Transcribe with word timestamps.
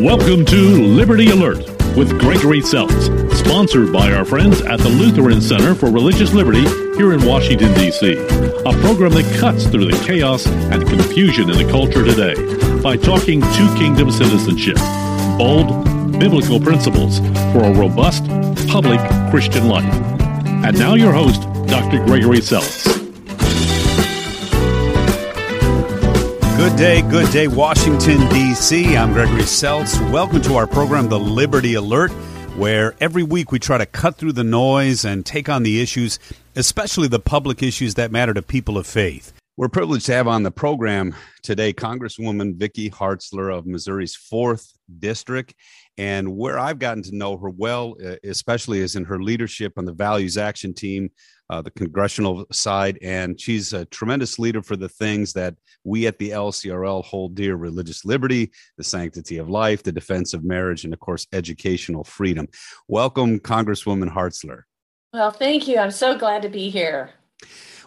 Welcome 0.00 0.46
to 0.46 0.56
Liberty 0.56 1.28
Alert 1.28 1.58
with 1.94 2.18
Gregory 2.18 2.62
Seltz, 2.62 3.34
sponsored 3.34 3.92
by 3.92 4.10
our 4.12 4.24
friends 4.24 4.62
at 4.62 4.78
the 4.78 4.88
Lutheran 4.88 5.42
Center 5.42 5.74
for 5.74 5.90
Religious 5.90 6.32
Liberty 6.32 6.62
here 6.96 7.12
in 7.12 7.22
Washington, 7.26 7.74
D.C. 7.74 8.14
A 8.14 8.72
program 8.80 9.12
that 9.12 9.36
cuts 9.38 9.66
through 9.66 9.84
the 9.84 10.04
chaos 10.06 10.46
and 10.46 10.88
confusion 10.88 11.50
in 11.50 11.58
the 11.58 11.70
culture 11.70 12.02
today 12.02 12.34
by 12.80 12.96
talking 12.96 13.42
two 13.42 13.74
kingdom 13.76 14.10
citizenship, 14.10 14.76
bold 15.36 15.84
biblical 16.18 16.58
principles 16.58 17.18
for 17.52 17.64
a 17.64 17.74
robust 17.74 18.24
public 18.68 19.00
Christian 19.30 19.68
life. 19.68 19.92
And 20.64 20.78
now 20.78 20.94
your 20.94 21.12
host, 21.12 21.42
Dr. 21.68 22.02
Gregory 22.06 22.38
Seltz. 22.38 22.89
Day, 26.80 27.02
good 27.02 27.30
day, 27.30 27.46
Washington, 27.46 28.26
D.C. 28.30 28.96
I'm 28.96 29.12
Gregory 29.12 29.42
Seltz. 29.42 30.00
Welcome 30.10 30.40
to 30.40 30.54
our 30.54 30.66
program, 30.66 31.10
The 31.10 31.20
Liberty 31.20 31.74
Alert, 31.74 32.10
where 32.56 32.94
every 33.00 33.22
week 33.22 33.52
we 33.52 33.58
try 33.58 33.76
to 33.76 33.84
cut 33.84 34.16
through 34.16 34.32
the 34.32 34.44
noise 34.44 35.04
and 35.04 35.26
take 35.26 35.50
on 35.50 35.62
the 35.62 35.82
issues, 35.82 36.18
especially 36.56 37.06
the 37.06 37.20
public 37.20 37.62
issues 37.62 37.96
that 37.96 38.10
matter 38.10 38.32
to 38.32 38.40
people 38.40 38.78
of 38.78 38.86
faith. 38.86 39.34
We're 39.58 39.68
privileged 39.68 40.06
to 40.06 40.14
have 40.14 40.26
on 40.26 40.42
the 40.42 40.50
program 40.50 41.14
today 41.42 41.74
Congresswoman 41.74 42.56
Vicky 42.56 42.88
Hartzler 42.88 43.54
of 43.54 43.66
Missouri's 43.66 44.16
4th 44.16 44.72
District. 45.00 45.54
And 45.98 46.34
where 46.34 46.58
I've 46.58 46.78
gotten 46.78 47.02
to 47.02 47.14
know 47.14 47.36
her 47.36 47.50
well, 47.50 47.94
especially 48.24 48.78
is 48.78 48.96
in 48.96 49.04
her 49.04 49.22
leadership 49.22 49.74
on 49.76 49.84
the 49.84 49.92
Values 49.92 50.38
Action 50.38 50.72
Team, 50.72 51.10
uh, 51.50 51.60
the 51.60 51.70
congressional 51.72 52.46
side. 52.52 52.98
And 53.02 53.38
she's 53.38 53.72
a 53.72 53.84
tremendous 53.86 54.38
leader 54.38 54.62
for 54.62 54.76
the 54.76 54.88
things 54.88 55.32
that 55.34 55.56
we 55.84 56.06
at 56.06 56.18
the 56.18 56.30
LCRL 56.30 57.04
hold 57.04 57.34
dear 57.34 57.56
religious 57.56 58.04
liberty, 58.04 58.52
the 58.78 58.84
sanctity 58.84 59.38
of 59.38 59.50
life, 59.50 59.82
the 59.82 59.92
defense 59.92 60.32
of 60.32 60.44
marriage, 60.44 60.84
and 60.84 60.94
of 60.94 61.00
course, 61.00 61.26
educational 61.32 62.04
freedom. 62.04 62.46
Welcome, 62.88 63.40
Congresswoman 63.40 64.12
Hartzler. 64.12 64.62
Well, 65.12 65.32
thank 65.32 65.66
you. 65.66 65.78
I'm 65.78 65.90
so 65.90 66.16
glad 66.16 66.42
to 66.42 66.48
be 66.48 66.70
here. 66.70 67.10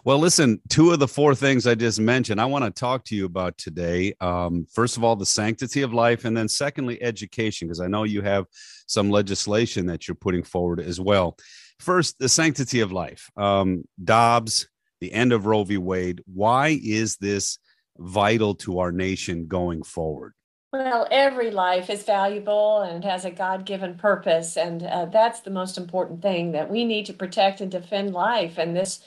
Well, 0.06 0.20
listen, 0.20 0.60
two 0.68 0.92
of 0.92 1.00
the 1.00 1.08
four 1.08 1.34
things 1.34 1.66
I 1.66 1.76
just 1.76 1.98
mentioned, 1.98 2.42
I 2.42 2.46
want 2.46 2.66
to 2.66 2.72
talk 2.72 3.06
to 3.06 3.16
you 3.16 3.24
about 3.24 3.58
today. 3.58 4.14
Um, 4.20 4.68
first 4.70 4.98
of 4.98 5.06
all, 5.06 5.16
the 5.16 5.26
sanctity 5.26 5.82
of 5.82 5.94
life, 5.94 6.26
and 6.26 6.36
then 6.36 6.50
secondly, 6.50 7.02
education, 7.02 7.70
because 7.70 7.80
I 7.80 7.88
know 7.88 8.04
you 8.04 8.22
have 8.22 8.46
some 8.88 9.10
legislation 9.10 9.86
that 9.86 10.06
you're 10.06 10.16
putting 10.16 10.44
forward 10.44 10.82
as 10.82 11.00
well. 11.00 11.38
First, 11.80 12.20
the 12.20 12.30
sanctity 12.30 12.80
of 12.80 12.92
life. 12.92 13.30
Um, 13.36 13.84
Dobbs, 14.04 14.68
the 15.02 15.12
end 15.12 15.34
of 15.34 15.46
Roe 15.46 15.64
v. 15.64 15.78
Wade. 15.78 16.22
Why 16.34 16.80
is 16.82 17.18
this 17.18 17.58
vital 17.98 18.56
to 18.56 18.80
our 18.80 18.92
nation 18.92 19.48
going 19.48 19.84
forward? 19.84 20.34
Well, 20.72 21.08
every 21.12 21.52
life 21.52 21.92
is 21.92 22.04
valuable 22.04 22.82
and 22.82 23.04
it 23.04 23.08
has 23.08 23.26
a 23.26 23.32
God 23.32 23.64
given 23.64 23.96
purpose. 23.96 24.58
And 24.58 24.82
uh, 24.82 25.06
that's 25.06 25.42
the 25.42 25.52
most 25.52 25.78
important 25.78 26.24
thing 26.24 26.54
that 26.54 26.72
we 26.72 26.84
need 26.84 27.06
to 27.06 27.14
protect 27.14 27.62
and 27.62 27.70
defend 27.70 28.12
life. 28.12 28.58
And 28.58 28.76
this 28.76 29.00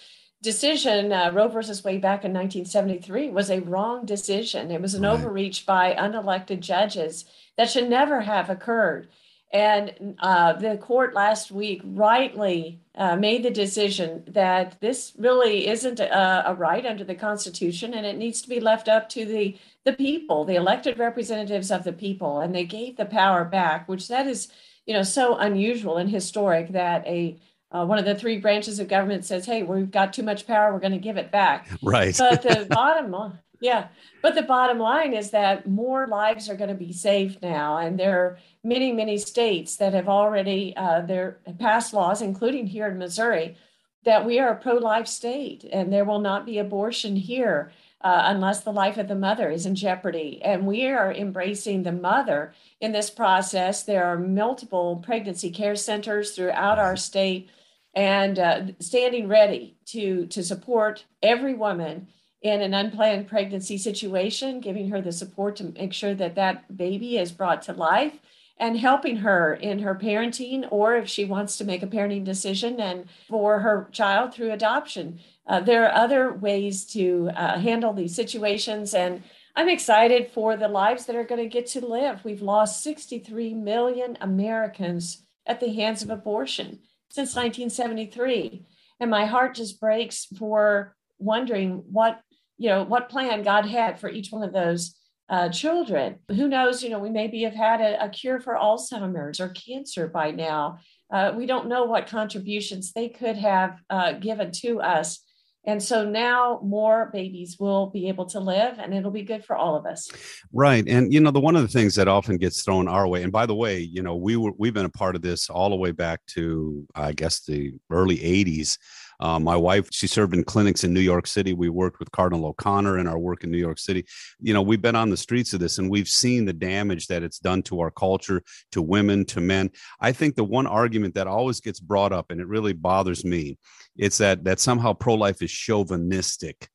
decision, 0.42 1.12
uh, 1.12 1.32
Roe 1.32 1.48
versus 1.48 1.82
Wade 1.82 2.02
back 2.02 2.24
in 2.24 2.32
1973, 2.32 3.30
was 3.30 3.50
a 3.50 3.60
wrong 3.60 4.06
decision. 4.06 4.70
It 4.70 4.80
was 4.80 4.94
an 4.94 5.02
right. 5.02 5.12
overreach 5.14 5.66
by 5.66 5.92
unelected 5.94 6.60
judges 6.60 7.24
that 7.56 7.68
should 7.68 7.90
never 7.90 8.20
have 8.20 8.48
occurred. 8.48 9.08
And 9.52 10.16
uh, 10.18 10.54
the 10.54 10.76
court 10.76 11.14
last 11.14 11.50
week 11.50 11.80
rightly 11.84 12.80
uh, 12.96 13.16
made 13.16 13.44
the 13.44 13.50
decision 13.50 14.24
that 14.26 14.80
this 14.80 15.12
really 15.16 15.68
isn't 15.68 16.00
a, 16.00 16.50
a, 16.50 16.54
right 16.54 16.84
under 16.84 17.04
the 17.04 17.14
Constitution 17.14 17.94
and 17.94 18.04
it 18.04 18.16
needs 18.16 18.42
to 18.42 18.48
be 18.48 18.58
left 18.58 18.88
up 18.88 19.08
to 19.10 19.24
the, 19.24 19.56
the 19.84 19.92
people, 19.92 20.44
the 20.44 20.56
elected 20.56 20.98
representatives 20.98 21.70
of 21.70 21.84
the 21.84 21.92
people. 21.92 22.40
And 22.40 22.54
they 22.54 22.64
gave 22.64 22.96
the 22.96 23.04
power 23.04 23.44
back, 23.44 23.88
which 23.88 24.08
that 24.08 24.26
is, 24.26 24.48
you 24.84 24.94
know, 24.94 25.04
so 25.04 25.36
unusual 25.36 25.96
and 25.96 26.10
historic 26.10 26.72
that 26.72 27.06
a 27.06 27.38
uh, 27.72 27.84
one 27.84 27.98
of 27.98 28.04
the 28.04 28.14
three 28.14 28.38
branches 28.38 28.78
of 28.78 28.86
government 28.86 29.24
says, 29.24 29.44
"Hey, 29.44 29.64
we've 29.64 29.90
got 29.90 30.12
too 30.12 30.22
much 30.22 30.46
power. 30.46 30.72
We're 30.72 30.78
going 30.78 30.92
to 30.92 30.98
give 30.98 31.16
it 31.16 31.32
back." 31.32 31.68
Right. 31.82 32.14
But 32.16 32.42
the 32.42 32.66
bottom 32.70 33.10
line, 33.10 33.38
yeah, 33.60 33.88
but 34.22 34.34
the 34.34 34.42
bottom 34.42 34.78
line 34.78 35.14
is 35.14 35.30
that 35.30 35.68
more 35.68 36.06
lives 36.06 36.48
are 36.48 36.56
going 36.56 36.70
to 36.70 36.74
be 36.74 36.92
saved 36.92 37.42
now, 37.42 37.78
and 37.78 37.98
there 37.98 38.20
are 38.20 38.38
many, 38.62 38.92
many 38.92 39.18
states 39.18 39.76
that 39.76 39.94
have 39.94 40.08
already 40.08 40.74
uh, 40.76 41.00
their 41.02 41.38
passed 41.58 41.94
laws, 41.94 42.22
including 42.22 42.66
here 42.66 42.88
in 42.88 42.98
Missouri, 42.98 43.56
that 44.04 44.24
we 44.24 44.38
are 44.38 44.50
a 44.50 44.56
pro-life 44.56 45.06
state, 45.06 45.64
and 45.72 45.92
there 45.92 46.04
will 46.04 46.20
not 46.20 46.46
be 46.46 46.58
abortion 46.58 47.16
here. 47.16 47.72
Uh, 48.02 48.24
unless 48.26 48.60
the 48.60 48.72
life 48.72 48.98
of 48.98 49.08
the 49.08 49.16
mother 49.16 49.50
is 49.50 49.66
in 49.66 49.74
jeopardy. 49.74 50.40
And 50.44 50.66
we 50.66 50.86
are 50.86 51.12
embracing 51.12 51.82
the 51.82 51.92
mother 51.92 52.52
in 52.78 52.92
this 52.92 53.10
process. 53.10 53.82
There 53.82 54.04
are 54.04 54.18
multiple 54.18 55.02
pregnancy 55.04 55.50
care 55.50 55.74
centers 55.74 56.36
throughout 56.36 56.78
our 56.78 56.96
state 56.96 57.48
and 57.94 58.38
uh, 58.38 58.62
standing 58.78 59.26
ready 59.26 59.78
to, 59.86 60.26
to 60.26 60.44
support 60.44 61.06
every 61.22 61.54
woman 61.54 62.08
in 62.46 62.62
an 62.62 62.74
unplanned 62.74 63.28
pregnancy 63.28 63.78
situation, 63.78 64.60
giving 64.60 64.90
her 64.90 65.00
the 65.00 65.12
support 65.12 65.56
to 65.56 65.64
make 65.64 65.92
sure 65.92 66.14
that 66.14 66.34
that 66.34 66.76
baby 66.76 67.18
is 67.18 67.32
brought 67.32 67.62
to 67.62 67.72
life 67.72 68.14
and 68.58 68.78
helping 68.78 69.16
her 69.18 69.54
in 69.54 69.80
her 69.80 69.94
parenting 69.94 70.66
or 70.70 70.96
if 70.96 71.08
she 71.08 71.24
wants 71.24 71.58
to 71.58 71.64
make 71.64 71.82
a 71.82 71.86
parenting 71.86 72.24
decision 72.24 72.80
and 72.80 73.06
for 73.28 73.60
her 73.60 73.88
child 73.92 74.32
through 74.32 74.50
adoption. 74.50 75.20
Uh, 75.46 75.60
there 75.60 75.84
are 75.84 75.92
other 75.92 76.32
ways 76.32 76.84
to 76.84 77.30
uh, 77.34 77.58
handle 77.58 77.92
these 77.92 78.14
situations 78.14 78.94
and 78.94 79.22
I'm 79.58 79.68
excited 79.70 80.30
for 80.32 80.54
the 80.56 80.68
lives 80.68 81.06
that 81.06 81.16
are 81.16 81.24
going 81.24 81.42
to 81.42 81.48
get 81.48 81.66
to 81.68 81.84
live. 81.84 82.24
We've 82.24 82.42
lost 82.42 82.82
63 82.82 83.54
million 83.54 84.18
Americans 84.20 85.22
at 85.46 85.60
the 85.60 85.72
hands 85.72 86.02
of 86.02 86.10
abortion 86.10 86.80
since 87.08 87.34
1973. 87.34 88.66
And 89.00 89.10
my 89.10 89.24
heart 89.24 89.54
just 89.54 89.80
breaks 89.80 90.26
for 90.38 90.94
wondering 91.18 91.84
what, 91.90 92.20
you 92.58 92.68
know, 92.68 92.84
what 92.84 93.08
plan 93.08 93.42
God 93.42 93.66
had 93.66 93.98
for 94.00 94.08
each 94.08 94.30
one 94.30 94.42
of 94.42 94.52
those 94.52 94.94
uh, 95.28 95.48
children. 95.48 96.16
Who 96.28 96.48
knows, 96.48 96.82
you 96.82 96.90
know, 96.90 97.00
we 97.00 97.10
maybe 97.10 97.42
have 97.42 97.54
had 97.54 97.80
a, 97.80 98.04
a 98.04 98.08
cure 98.08 98.38
for 98.38 98.54
Alzheimer's 98.54 99.40
or 99.40 99.48
cancer 99.48 100.06
by 100.06 100.30
now. 100.30 100.78
Uh, 101.12 101.32
we 101.36 101.46
don't 101.46 101.68
know 101.68 101.84
what 101.84 102.06
contributions 102.06 102.92
they 102.92 103.08
could 103.08 103.36
have 103.36 103.80
uh, 103.90 104.12
given 104.12 104.52
to 104.52 104.80
us 104.80 105.20
and 105.66 105.82
so 105.82 106.08
now 106.08 106.60
more 106.62 107.10
babies 107.12 107.56
will 107.58 107.88
be 107.88 108.08
able 108.08 108.26
to 108.26 108.40
live 108.40 108.78
and 108.78 108.94
it'll 108.94 109.10
be 109.10 109.22
good 109.22 109.44
for 109.44 109.56
all 109.56 109.74
of 109.74 109.84
us. 109.84 110.08
Right. 110.52 110.86
And 110.86 111.12
you 111.12 111.20
know, 111.20 111.32
the 111.32 111.40
one 111.40 111.56
of 111.56 111.62
the 111.62 111.68
things 111.68 111.96
that 111.96 112.06
often 112.06 112.36
gets 112.36 112.62
thrown 112.62 112.86
our 112.86 113.06
way, 113.08 113.24
and 113.24 113.32
by 113.32 113.46
the 113.46 113.54
way, 113.54 113.80
you 113.80 114.02
know, 114.02 114.14
we 114.14 114.36
were 114.36 114.52
we've 114.56 114.74
been 114.74 114.86
a 114.86 114.90
part 114.90 115.16
of 115.16 115.22
this 115.22 115.50
all 115.50 115.70
the 115.70 115.76
way 115.76 115.90
back 115.90 116.24
to 116.28 116.86
I 116.94 117.12
guess 117.12 117.40
the 117.40 117.74
early 117.90 118.18
80s 118.18 118.78
uh, 119.20 119.38
my 119.38 119.56
wife, 119.56 119.88
she 119.92 120.06
served 120.06 120.34
in 120.34 120.44
clinics 120.44 120.84
in 120.84 120.92
New 120.92 121.00
York 121.00 121.26
City. 121.26 121.54
We 121.54 121.68
worked 121.68 121.98
with 121.98 122.10
Cardinal 122.12 122.46
O'Connor 122.46 122.98
in 122.98 123.06
our 123.06 123.18
work 123.18 123.44
in 123.44 123.50
New 123.50 123.58
York 123.58 123.78
City. 123.78 124.06
You 124.40 124.54
know, 124.54 124.62
we've 124.62 124.82
been 124.82 124.96
on 124.96 125.10
the 125.10 125.16
streets 125.16 125.52
of 125.52 125.60
this 125.60 125.78
and 125.78 125.90
we've 125.90 126.08
seen 126.08 126.44
the 126.44 126.52
damage 126.52 127.06
that 127.08 127.22
it's 127.22 127.38
done 127.38 127.62
to 127.64 127.80
our 127.80 127.90
culture, 127.90 128.42
to 128.72 128.82
women, 128.82 129.24
to 129.26 129.40
men. 129.40 129.70
I 130.00 130.12
think 130.12 130.34
the 130.34 130.44
one 130.44 130.66
argument 130.66 131.14
that 131.14 131.26
always 131.26 131.60
gets 131.60 131.80
brought 131.80 132.12
up, 132.12 132.30
and 132.30 132.40
it 132.40 132.46
really 132.46 132.72
bothers 132.72 133.24
me, 133.24 133.58
it's 133.96 134.18
that 134.18 134.44
that 134.44 134.60
somehow 134.60 134.92
pro-life 134.92 135.42
is 135.42 135.50
chauvinistic 135.50 136.68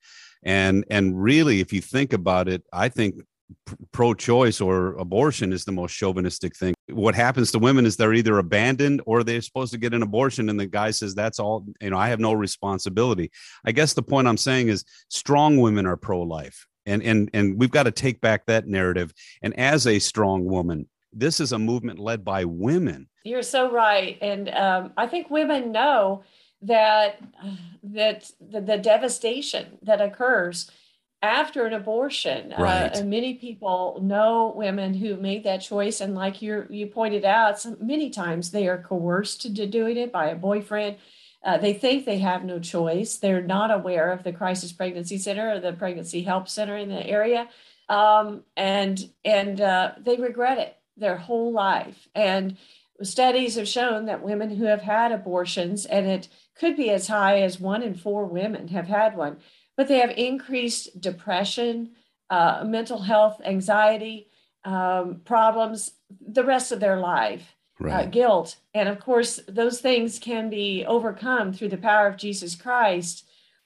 and 0.44 0.85
and 0.90 1.22
really 1.22 1.59
if 1.59 1.72
you 1.72 1.81
think 1.81 2.13
about 2.13 2.47
it 2.47 2.63
i 2.73 2.90
think 2.90 3.16
pro-choice 3.91 4.62
or 4.62 4.94
abortion 4.95 5.53
is 5.53 5.66
the 5.66 5.72
most 5.72 5.94
chauvinistic 5.94 6.56
thing. 6.56 6.73
What 6.89 7.16
happens 7.16 7.51
to 7.51 7.59
women 7.59 7.85
is 7.85 7.97
they're 7.97 8.13
either 8.13 8.38
abandoned 8.38 9.01
or 9.06 9.23
they're 9.23 9.41
supposed 9.41 9.72
to 9.73 9.79
get 9.79 9.94
an 9.94 10.03
abortion 10.03 10.50
and 10.50 10.59
the 10.59 10.67
guy 10.67 10.91
says 10.91 11.16
that's 11.16 11.39
all 11.39 11.66
you 11.81 11.90
know 11.90 11.97
i 11.97 12.09
have 12.09 12.19
no 12.19 12.34
responsibility. 12.34 13.31
I 13.66 13.72
guess 13.72 13.94
the 13.94 14.03
point 14.03 14.28
i'm 14.28 14.38
saying 14.38 14.67
is 14.67 14.85
strong 15.09 15.57
women 15.57 15.85
are 15.85 15.97
pro-life 15.97 16.66
and 16.85 17.01
and 17.03 17.29
and 17.34 17.57
we've 17.57 17.72
got 17.72 17.84
to 17.84 17.91
take 17.91 18.22
back 18.22 18.45
that 18.45 18.67
narrative. 18.67 19.14
And 19.41 19.58
as 19.59 19.87
a 19.87 19.99
strong 19.99 20.46
woman 20.46 20.87
this 21.14 21.41
is 21.41 21.52
a 21.52 21.59
movement 21.59 21.99
led 21.99 22.23
by 22.23 22.46
women. 22.46 23.09
You're 23.25 23.43
so 23.43 23.72
right 23.72 24.17
and 24.22 24.49
um, 24.49 24.93
i 24.97 25.08
think 25.08 25.29
women 25.29 25.72
know 25.72 26.23
that 26.61 27.20
that 27.84 28.29
the, 28.40 28.61
the 28.61 28.78
devastation 28.78 29.78
that 29.81 30.02
occurs 30.02 30.70
after 31.22 31.66
an 31.66 31.73
abortion. 31.73 32.53
Uh, 32.53 32.62
right. 32.62 32.97
Uh, 32.97 33.03
many 33.03 33.35
people 33.35 34.00
know 34.02 34.53
women 34.56 34.94
who 34.94 35.16
made 35.18 35.44
that 35.44 35.62
choice. 35.62 36.02
And 36.02 36.16
like 36.16 36.41
you 36.41 36.66
you 36.70 36.88
pointed 36.88 37.26
out, 37.26 37.59
some, 37.59 37.78
many 37.79 38.09
times 38.09 38.52
they 38.52 38.68
are 38.68 38.82
coerced 38.82 39.46
into 39.46 39.68
doing 39.68 39.97
it 39.97 40.12
by 40.12 40.28
a 40.28 40.35
boyfriend. 40.35 40.97
Uh, 41.44 41.58
they 41.58 41.73
think 41.73 42.06
they 42.06 42.20
have 42.20 42.44
no 42.44 42.59
choice. 42.59 43.18
They're 43.18 43.41
not 43.41 43.72
aware 43.72 44.12
of 44.12 44.23
the 44.23 44.34
crisis 44.34 44.72
pregnancy 44.72 45.18
center 45.18 45.52
or 45.52 45.59
the 45.59 45.73
pregnancy 45.73 46.22
help 46.22 46.47
center 46.47 46.78
in 46.78 46.90
the 46.90 47.06
area, 47.06 47.50
um, 47.90 48.44
and 48.56 49.09
and 49.26 49.59
uh, 49.59 49.94
they 50.00 50.18
regret 50.18 50.59
it 50.59 50.78
their 50.97 51.18
whole 51.18 51.52
life. 51.52 52.08
And 52.14 52.58
studies 53.02 53.56
have 53.56 53.68
shown 53.68 54.06
that 54.06 54.22
women 54.22 54.56
who 54.56 54.66
have 54.66 54.84
had 54.84 55.12
abortions, 55.12 55.85
and 55.85 56.06
it 56.06 56.28
could 56.53 56.78
be 56.78 56.91
as 56.91 57.08
high 57.08 57.41
as 57.41 57.59
one 57.59 57.82
in 57.82 57.96
four 57.96 58.26
women 58.26 58.68
have 58.68 58.88
had 58.88 59.18
one, 59.18 59.38
but 59.78 59.88
they 59.88 60.00
have 60.00 60.12
increased 60.12 61.00
depression, 61.00 61.91
uh, 62.29 62.64
mental 62.66 63.00
health, 63.00 63.41
anxiety. 63.44 64.28
um, 64.64 65.22
problems 65.26 65.94
the 66.20 66.44
rest 66.44 66.72
of 66.72 66.79
their 66.79 66.97
life. 67.00 67.56
Uh, 67.82 67.85
right. 67.85 68.06
Uh, 68.06 68.09
guilt. 68.09 68.58
And 68.73 68.88
of 68.88 69.00
course, 69.00 69.40
those 69.47 69.82
things 69.82 70.20
can 70.20 70.50
be 70.50 70.85
overcome 70.85 71.52
through 71.53 71.70
the 71.70 71.78
power 71.78 72.08
of 72.08 72.18
Jesus 72.18 72.56
Christ. 72.56 73.26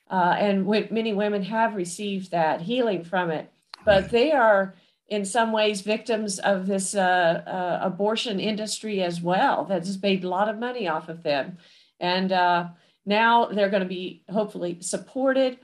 Uh, 0.09 0.35
and 0.37 0.63
w- 0.65 0.87
many 0.91 1.13
women 1.13 1.43
have 1.43 1.75
received 1.75 2.31
that 2.31 2.61
healing 2.61 3.03
from 3.03 3.29
it. 3.29 3.51
But 3.83 4.03
right. 4.03 4.11
they 4.11 4.31
are, 4.31 4.75
in 5.09 5.25
some 5.25 5.51
ways, 5.51 5.81
victims 5.81 6.39
of 6.39 6.65
this 6.65 6.95
uh, 6.95 7.43
uh 7.45 7.79
abortion 7.81 8.39
industry 8.39 9.01
as 9.01 9.21
well 9.21 9.65
that 9.65 9.85
has 9.85 10.01
made 10.01 10.23
a 10.23 10.29
lot 10.29 10.49
of 10.49 10.59
money 10.59 10.87
off 10.87 11.09
of 11.09 11.23
them. 11.23 11.57
And 11.99 12.31
uh, 12.31 12.67
now 13.05 13.45
they're 13.47 13.69
going 13.69 13.83
to 13.83 13.89
be 13.89 14.23
hopefully 14.31 14.77
supported 14.81 15.57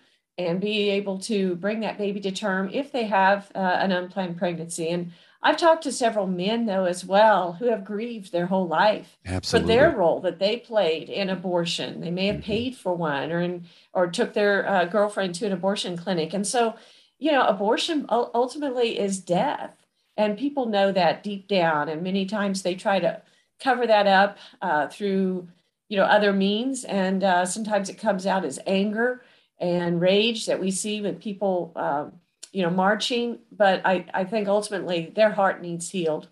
and 0.47 0.59
be 0.59 0.89
able 0.89 1.19
to 1.19 1.55
bring 1.55 1.79
that 1.81 1.97
baby 1.97 2.19
to 2.21 2.31
term 2.31 2.69
if 2.73 2.91
they 2.91 3.05
have 3.05 3.51
uh, 3.55 3.59
an 3.59 3.91
unplanned 3.91 4.37
pregnancy. 4.37 4.89
And 4.89 5.11
I've 5.43 5.57
talked 5.57 5.83
to 5.83 5.91
several 5.91 6.27
men, 6.27 6.67
though, 6.67 6.85
as 6.85 7.03
well, 7.03 7.53
who 7.53 7.65
have 7.65 7.83
grieved 7.83 8.31
their 8.31 8.45
whole 8.45 8.67
life 8.67 9.17
Absolutely. 9.25 9.61
for 9.61 9.67
their 9.67 9.91
role 9.91 10.19
that 10.21 10.37
they 10.37 10.57
played 10.57 11.09
in 11.09 11.29
abortion. 11.29 11.99
They 11.99 12.11
may 12.11 12.27
have 12.27 12.37
mm-hmm. 12.37 12.45
paid 12.45 12.75
for 12.75 12.93
one, 12.93 13.31
or 13.31 13.41
in, 13.41 13.65
or 13.93 14.07
took 14.07 14.33
their 14.33 14.67
uh, 14.69 14.85
girlfriend 14.85 15.33
to 15.35 15.47
an 15.47 15.53
abortion 15.53 15.97
clinic, 15.97 16.33
and 16.33 16.45
so 16.45 16.75
you 17.21 17.31
know, 17.31 17.43
abortion 17.43 18.07
ultimately 18.09 18.99
is 18.99 19.19
death, 19.19 19.75
and 20.17 20.39
people 20.39 20.65
know 20.65 20.91
that 20.91 21.21
deep 21.21 21.47
down. 21.47 21.87
And 21.87 22.01
many 22.01 22.25
times 22.25 22.63
they 22.63 22.73
try 22.73 22.99
to 22.99 23.21
cover 23.59 23.85
that 23.85 24.07
up 24.07 24.39
uh, 24.59 24.87
through 24.87 25.47
you 25.87 25.97
know 25.97 26.03
other 26.03 26.33
means, 26.33 26.83
and 26.83 27.23
uh, 27.23 27.45
sometimes 27.45 27.89
it 27.89 27.99
comes 27.99 28.25
out 28.25 28.43
as 28.43 28.59
anger 28.65 29.21
and 29.61 30.01
rage 30.01 30.47
that 30.47 30.59
we 30.59 30.71
see 30.71 31.01
with 31.01 31.21
people, 31.21 31.71
um, 31.75 32.13
you 32.51 32.63
know, 32.63 32.69
marching. 32.71 33.39
But 33.51 33.85
I, 33.85 34.05
I 34.13 34.25
think 34.25 34.47
ultimately 34.47 35.13
their 35.15 35.31
heart 35.31 35.61
needs 35.61 35.89
healed. 35.89 36.27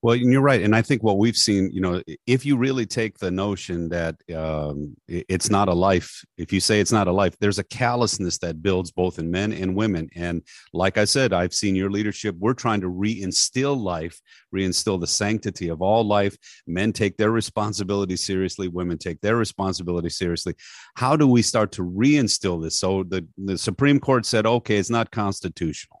Well, 0.00 0.14
you're 0.14 0.40
right, 0.42 0.62
and 0.62 0.76
I 0.76 0.82
think 0.82 1.02
what 1.02 1.18
we've 1.18 1.36
seen, 1.36 1.72
you 1.72 1.80
know, 1.80 2.00
if 2.24 2.46
you 2.46 2.56
really 2.56 2.86
take 2.86 3.18
the 3.18 3.32
notion 3.32 3.88
that 3.88 4.14
um, 4.32 4.96
it's 5.08 5.50
not 5.50 5.68
a 5.68 5.74
life, 5.74 6.24
if 6.36 6.52
you 6.52 6.60
say 6.60 6.78
it's 6.78 6.92
not 6.92 7.08
a 7.08 7.12
life, 7.12 7.36
there's 7.40 7.58
a 7.58 7.64
callousness 7.64 8.38
that 8.38 8.62
builds 8.62 8.92
both 8.92 9.18
in 9.18 9.28
men 9.28 9.52
and 9.52 9.74
women. 9.74 10.08
And 10.14 10.42
like 10.72 10.98
I 10.98 11.04
said, 11.04 11.32
I've 11.32 11.52
seen 11.52 11.74
your 11.74 11.90
leadership. 11.90 12.36
We're 12.38 12.54
trying 12.54 12.80
to 12.82 12.88
reinstill 12.88 13.76
life, 13.76 14.20
reinstill 14.54 15.00
the 15.00 15.08
sanctity 15.08 15.68
of 15.68 15.82
all 15.82 16.04
life. 16.04 16.36
Men 16.68 16.92
take 16.92 17.16
their 17.16 17.32
responsibility 17.32 18.14
seriously. 18.14 18.68
Women 18.68 18.98
take 18.98 19.20
their 19.20 19.36
responsibility 19.36 20.10
seriously. 20.10 20.54
How 20.94 21.16
do 21.16 21.26
we 21.26 21.42
start 21.42 21.72
to 21.72 21.82
reinstill 21.82 22.62
this? 22.62 22.78
So 22.78 23.02
the 23.02 23.26
the 23.36 23.58
Supreme 23.58 23.98
Court 23.98 24.26
said, 24.26 24.46
okay, 24.46 24.76
it's 24.76 24.90
not 24.90 25.10
constitutional 25.10 25.97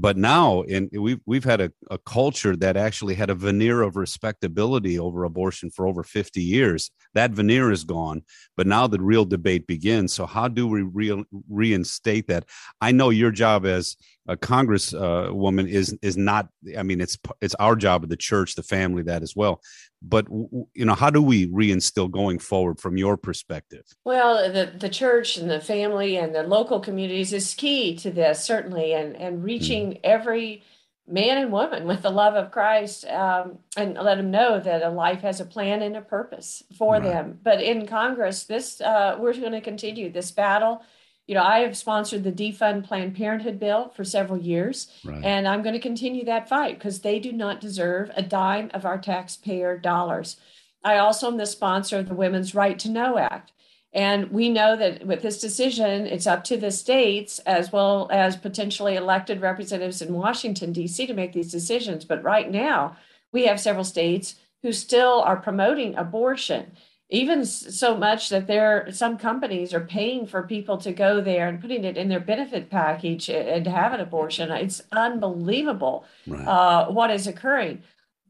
but 0.00 0.16
now 0.16 0.62
in 0.62 0.88
we've 0.92 1.20
we've 1.26 1.44
had 1.44 1.60
a, 1.60 1.70
a 1.90 1.98
culture 1.98 2.56
that 2.56 2.76
actually 2.76 3.14
had 3.14 3.30
a 3.30 3.34
veneer 3.34 3.82
of 3.82 3.96
respectability 3.96 4.98
over 4.98 5.24
abortion 5.24 5.70
for 5.70 5.86
over 5.86 6.02
50 6.02 6.40
years. 6.40 6.90
That 7.14 7.32
veneer 7.32 7.70
is 7.70 7.84
gone 7.84 8.22
but 8.60 8.66
now 8.66 8.86
the 8.86 9.00
real 9.00 9.24
debate 9.24 9.66
begins. 9.66 10.12
So 10.12 10.26
how 10.26 10.46
do 10.46 10.68
we 10.68 10.82
re- 10.82 11.24
reinstate 11.48 12.26
that? 12.26 12.44
I 12.78 12.92
know 12.92 13.08
your 13.08 13.30
job 13.30 13.64
as 13.64 13.96
a 14.30 14.36
congresswoman 14.36 15.64
uh, 15.64 15.66
is 15.66 15.96
is 16.02 16.16
not 16.16 16.48
i 16.78 16.82
mean 16.82 17.00
it's 17.00 17.18
it's 17.40 17.54
our 17.56 17.74
job 17.74 18.04
of 18.04 18.08
the 18.08 18.16
church 18.16 18.54
the 18.54 18.62
family 18.62 19.02
that 19.02 19.22
as 19.22 19.34
well 19.34 19.60
but 20.00 20.26
you 20.30 20.84
know 20.84 20.94
how 20.94 21.10
do 21.10 21.20
we 21.20 21.48
reinstill 21.48 22.10
going 22.10 22.38
forward 22.38 22.78
from 22.78 22.96
your 22.96 23.16
perspective 23.16 23.84
well 24.04 24.50
the 24.52 24.72
the 24.78 24.88
church 24.88 25.36
and 25.36 25.50
the 25.50 25.60
family 25.60 26.16
and 26.16 26.34
the 26.34 26.44
local 26.44 26.78
communities 26.78 27.32
is 27.32 27.54
key 27.54 27.96
to 27.96 28.10
this 28.10 28.42
certainly 28.42 28.94
and 28.94 29.16
and 29.16 29.42
reaching 29.42 29.92
mm. 29.92 30.00
every 30.04 30.62
man 31.08 31.38
and 31.38 31.50
woman 31.50 31.88
with 31.88 32.02
the 32.02 32.10
love 32.10 32.34
of 32.34 32.52
christ 32.52 33.04
um, 33.06 33.58
and 33.76 33.94
let 33.94 34.14
them 34.14 34.30
know 34.30 34.60
that 34.60 34.82
a 34.82 34.90
life 34.90 35.22
has 35.22 35.40
a 35.40 35.44
plan 35.44 35.82
and 35.82 35.96
a 35.96 36.00
purpose 36.00 36.62
for 36.78 36.94
right. 36.94 37.02
them 37.02 37.38
but 37.42 37.60
in 37.60 37.84
congress 37.84 38.44
this 38.44 38.80
uh, 38.80 39.16
we're 39.18 39.34
going 39.34 39.50
to 39.50 39.60
continue 39.60 40.10
this 40.10 40.30
battle 40.30 40.82
you 41.30 41.36
know, 41.36 41.44
I 41.44 41.60
have 41.60 41.76
sponsored 41.76 42.24
the 42.24 42.32
defund 42.32 42.88
Planned 42.88 43.14
Parenthood 43.14 43.60
bill 43.60 43.92
for 43.94 44.02
several 44.02 44.40
years, 44.40 44.90
right. 45.04 45.24
and 45.24 45.46
I'm 45.46 45.62
going 45.62 45.76
to 45.76 45.78
continue 45.80 46.24
that 46.24 46.48
fight 46.48 46.76
because 46.76 47.02
they 47.02 47.20
do 47.20 47.30
not 47.30 47.60
deserve 47.60 48.10
a 48.16 48.22
dime 48.22 48.68
of 48.74 48.84
our 48.84 48.98
taxpayer 48.98 49.78
dollars. 49.78 50.38
I 50.82 50.98
also 50.98 51.28
am 51.28 51.36
the 51.36 51.46
sponsor 51.46 52.00
of 52.00 52.08
the 52.08 52.16
Women's 52.16 52.52
Right 52.52 52.76
to 52.80 52.90
Know 52.90 53.16
Act. 53.16 53.52
And 53.92 54.32
we 54.32 54.48
know 54.48 54.74
that 54.74 55.06
with 55.06 55.22
this 55.22 55.40
decision, 55.40 56.04
it's 56.04 56.26
up 56.26 56.42
to 56.44 56.56
the 56.56 56.72
states 56.72 57.38
as 57.46 57.70
well 57.70 58.08
as 58.10 58.34
potentially 58.34 58.96
elected 58.96 59.40
representatives 59.40 60.02
in 60.02 60.12
Washington, 60.12 60.72
D.C., 60.72 61.06
to 61.06 61.14
make 61.14 61.32
these 61.32 61.52
decisions. 61.52 62.04
But 62.04 62.24
right 62.24 62.50
now, 62.50 62.96
we 63.30 63.46
have 63.46 63.60
several 63.60 63.84
states 63.84 64.34
who 64.64 64.72
still 64.72 65.20
are 65.20 65.36
promoting 65.36 65.94
abortion 65.94 66.72
even 67.10 67.44
so 67.44 67.96
much 67.96 68.28
that 68.28 68.46
there 68.46 68.86
some 68.92 69.18
companies 69.18 69.74
are 69.74 69.80
paying 69.80 70.26
for 70.26 70.44
people 70.44 70.78
to 70.78 70.92
go 70.92 71.20
there 71.20 71.48
and 71.48 71.60
putting 71.60 71.84
it 71.84 71.96
in 71.96 72.08
their 72.08 72.20
benefit 72.20 72.70
package 72.70 73.28
and 73.28 73.66
have 73.66 73.92
an 73.92 74.00
abortion. 74.00 74.50
It's 74.52 74.80
unbelievable 74.92 76.04
right. 76.26 76.46
uh, 76.46 76.86
what 76.86 77.10
is 77.10 77.26
occurring. 77.26 77.82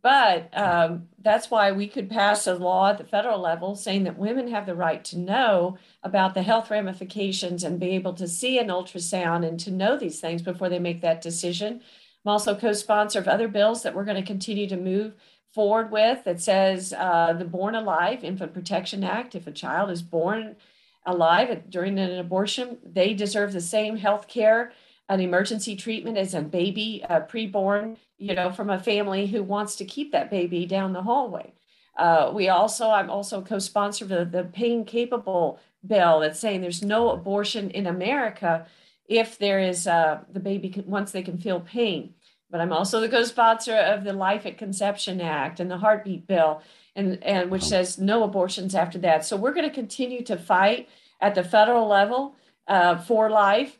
But 0.02 0.48
um, 0.56 1.08
that's 1.20 1.50
why 1.50 1.72
we 1.72 1.86
could 1.86 2.08
pass 2.08 2.46
a 2.46 2.54
law 2.54 2.88
at 2.88 2.96
the 2.96 3.04
federal 3.04 3.38
level 3.38 3.76
saying 3.76 4.04
that 4.04 4.16
women 4.16 4.48
have 4.48 4.64
the 4.64 4.74
right 4.74 5.04
to 5.06 5.18
know 5.18 5.76
about 6.02 6.32
the 6.32 6.42
health 6.42 6.70
ramifications 6.70 7.64
and 7.64 7.78
be 7.78 7.90
able 7.90 8.14
to 8.14 8.26
see 8.26 8.58
an 8.58 8.68
ultrasound 8.68 9.46
and 9.46 9.60
to 9.60 9.70
know 9.70 9.98
these 9.98 10.18
things 10.18 10.40
before 10.40 10.70
they 10.70 10.78
make 10.78 11.02
that 11.02 11.20
decision. 11.20 11.82
I'm 12.24 12.32
also 12.32 12.54
co-sponsor 12.54 13.18
of 13.18 13.28
other 13.28 13.48
bills 13.48 13.82
that 13.82 13.94
we're 13.94 14.06
going 14.06 14.22
to 14.22 14.26
continue 14.26 14.68
to 14.68 14.76
move 14.78 15.12
forward 15.52 15.90
with 15.90 16.24
that 16.24 16.40
says 16.40 16.92
uh, 16.92 17.32
the 17.32 17.44
Born 17.44 17.74
Alive 17.74 18.24
Infant 18.24 18.54
Protection 18.54 19.04
Act. 19.04 19.34
If 19.34 19.46
a 19.46 19.52
child 19.52 19.90
is 19.90 20.02
born 20.02 20.56
alive 21.06 21.62
during 21.70 21.98
an 21.98 22.18
abortion, 22.18 22.78
they 22.84 23.14
deserve 23.14 23.52
the 23.52 23.60
same 23.60 23.96
health 23.96 24.28
care 24.28 24.72
and 25.08 25.20
emergency 25.20 25.74
treatment 25.74 26.16
as 26.16 26.34
a 26.34 26.40
baby 26.40 27.04
uh, 27.08 27.20
preborn, 27.20 27.96
you 28.16 28.34
know, 28.34 28.52
from 28.52 28.70
a 28.70 28.78
family 28.78 29.26
who 29.26 29.42
wants 29.42 29.74
to 29.76 29.84
keep 29.84 30.12
that 30.12 30.30
baby 30.30 30.66
down 30.66 30.92
the 30.92 31.02
hallway. 31.02 31.52
Uh, 31.96 32.30
we 32.32 32.48
also, 32.48 32.90
I'm 32.90 33.10
also 33.10 33.40
a 33.40 33.44
co-sponsor 33.44 34.04
of 34.04 34.08
the, 34.08 34.24
the 34.24 34.44
pain 34.44 34.84
capable 34.84 35.58
bill 35.84 36.20
that's 36.20 36.38
saying 36.38 36.60
there's 36.60 36.84
no 36.84 37.10
abortion 37.10 37.70
in 37.70 37.86
America 37.86 38.66
if 39.08 39.38
there 39.38 39.58
is 39.58 39.88
uh, 39.88 40.20
the 40.32 40.38
baby 40.38 40.68
can, 40.68 40.86
once 40.86 41.10
they 41.10 41.22
can 41.22 41.36
feel 41.36 41.60
pain 41.60 42.14
but 42.50 42.60
I'm 42.60 42.72
also 42.72 43.00
the 43.00 43.08
co-sponsor 43.08 43.76
of 43.76 44.04
the 44.04 44.12
Life 44.12 44.46
at 44.46 44.58
Conception 44.58 45.20
Act 45.20 45.60
and 45.60 45.70
the 45.70 45.78
Heartbeat 45.78 46.26
Bill, 46.26 46.62
and 46.96 47.22
and 47.22 47.50
which 47.50 47.62
says 47.62 47.98
no 47.98 48.24
abortions 48.24 48.74
after 48.74 48.98
that. 48.98 49.24
So 49.24 49.36
we're 49.36 49.54
going 49.54 49.68
to 49.68 49.74
continue 49.74 50.22
to 50.24 50.36
fight 50.36 50.88
at 51.20 51.34
the 51.34 51.44
federal 51.44 51.86
level 51.86 52.34
uh, 52.66 52.96
for 52.96 53.30
life, 53.30 53.78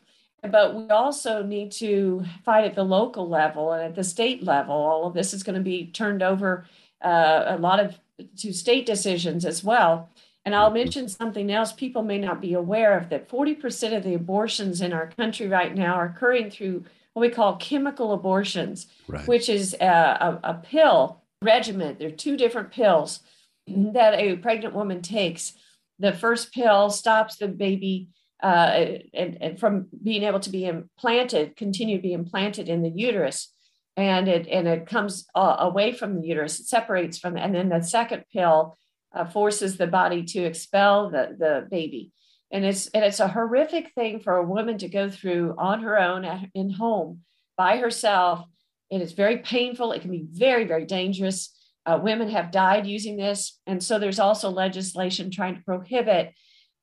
but 0.49 0.75
we 0.75 0.87
also 0.89 1.43
need 1.43 1.71
to 1.73 2.23
fight 2.45 2.65
at 2.65 2.75
the 2.75 2.83
local 2.83 3.27
level 3.27 3.73
and 3.73 3.83
at 3.83 3.95
the 3.95 4.03
state 4.03 4.43
level. 4.43 4.75
All 4.75 5.07
of 5.07 5.13
this 5.13 5.33
is 5.33 5.43
going 5.43 5.57
to 5.57 5.61
be 5.61 5.87
turned 5.87 6.23
over 6.23 6.65
uh, 7.01 7.43
a 7.47 7.57
lot 7.57 7.79
of 7.79 7.99
to 8.37 8.53
state 8.53 8.85
decisions 8.85 9.45
as 9.45 9.63
well. 9.63 10.09
And 10.45 10.55
I'll 10.55 10.67
mm-hmm. 10.67 10.75
mention 10.75 11.09
something 11.09 11.51
else 11.51 11.71
people 11.71 12.03
may 12.03 12.17
not 12.17 12.41
be 12.41 12.53
aware 12.53 12.97
of 12.97 13.09
that 13.09 13.29
40% 13.29 13.95
of 13.95 14.03
the 14.03 14.13
abortions 14.13 14.81
in 14.81 14.93
our 14.93 15.07
country 15.07 15.47
right 15.47 15.73
now 15.75 15.95
are 15.95 16.05
occurring 16.05 16.49
through 16.49 16.85
what 17.13 17.21
we 17.21 17.29
call 17.29 17.57
chemical 17.57 18.13
abortions, 18.13 18.87
right. 19.07 19.27
which 19.27 19.49
is 19.49 19.75
a, 19.79 19.85
a, 19.85 20.39
a 20.43 20.53
pill 20.55 21.21
regimen. 21.41 21.97
There 21.99 22.07
are 22.07 22.11
two 22.11 22.37
different 22.37 22.71
pills 22.71 23.19
that 23.67 24.19
a 24.19 24.37
pregnant 24.37 24.73
woman 24.73 25.01
takes. 25.01 25.53
The 25.99 26.13
first 26.13 26.53
pill 26.53 26.89
stops 26.89 27.37
the 27.37 27.47
baby 27.47 28.09
uh, 28.41 28.95
and, 29.13 29.37
and, 29.39 29.59
from 29.59 29.87
being 30.03 30.23
able 30.23 30.39
to 30.39 30.49
be 30.49 30.65
implanted, 30.65 31.55
continue 31.55 31.97
to 31.97 32.01
be 32.01 32.13
implanted 32.13 32.69
in 32.69 32.81
the 32.81 32.89
uterus, 32.89 33.53
and 33.95 34.27
it 34.27 34.47
and 34.47 34.67
it 34.67 34.87
comes 34.87 35.27
uh, 35.35 35.57
away 35.59 35.91
from 35.91 36.15
the 36.15 36.27
uterus. 36.27 36.59
It 36.59 36.65
separates 36.65 37.19
from, 37.19 37.37
and 37.37 37.53
then 37.53 37.69
the 37.69 37.83
second 37.83 38.23
pill 38.33 38.77
uh, 39.13 39.25
forces 39.25 39.77
the 39.77 39.85
body 39.85 40.23
to 40.23 40.39
expel 40.39 41.11
the 41.11 41.35
the 41.37 41.67
baby 41.69 42.13
and 42.51 42.65
it's 42.65 42.87
and 42.87 43.03
it's 43.03 43.19
a 43.19 43.27
horrific 43.27 43.93
thing 43.93 44.19
for 44.19 44.35
a 44.35 44.45
woman 44.45 44.77
to 44.79 44.89
go 44.89 45.09
through 45.09 45.55
on 45.57 45.81
her 45.81 45.99
own 45.99 46.25
at, 46.25 46.49
in 46.53 46.69
home 46.69 47.21
by 47.57 47.77
herself. 47.77 48.45
And 48.91 49.01
it's 49.01 49.13
very 49.13 49.37
painful. 49.37 49.93
It 49.93 50.01
can 50.01 50.11
be 50.11 50.27
very 50.29 50.65
very 50.65 50.85
dangerous. 50.85 51.57
Uh, 51.85 51.99
women 52.01 52.29
have 52.29 52.51
died 52.51 52.85
using 52.85 53.17
this. 53.17 53.59
And 53.65 53.83
so 53.83 53.97
there's 53.97 54.19
also 54.19 54.49
legislation 54.49 55.31
trying 55.31 55.55
to 55.55 55.63
prohibit 55.63 56.33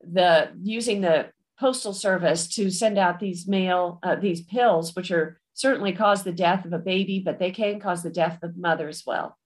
the 0.01 0.51
using 0.63 1.01
the 1.01 1.31
postal 1.59 1.93
service 1.93 2.49
to 2.49 2.71
send 2.71 2.99
out 2.99 3.19
these 3.19 3.49
mail 3.49 3.99
uh, 4.03 4.15
these 4.15 4.43
pills 4.43 4.95
which 4.95 5.11
are 5.11 5.41
certainly 5.55 5.93
cause 5.93 6.23
the 6.23 6.33
death 6.33 6.65
of 6.65 6.73
a 6.73 6.79
baby 6.79 7.21
but 7.25 7.39
they 7.39 7.51
can 7.51 7.81
cause 7.81 8.03
the 8.03 8.11
death 8.11 8.39
of 8.43 8.55
the 8.55 8.61
mother 8.61 8.89
as 8.89 9.03
well 9.05 9.37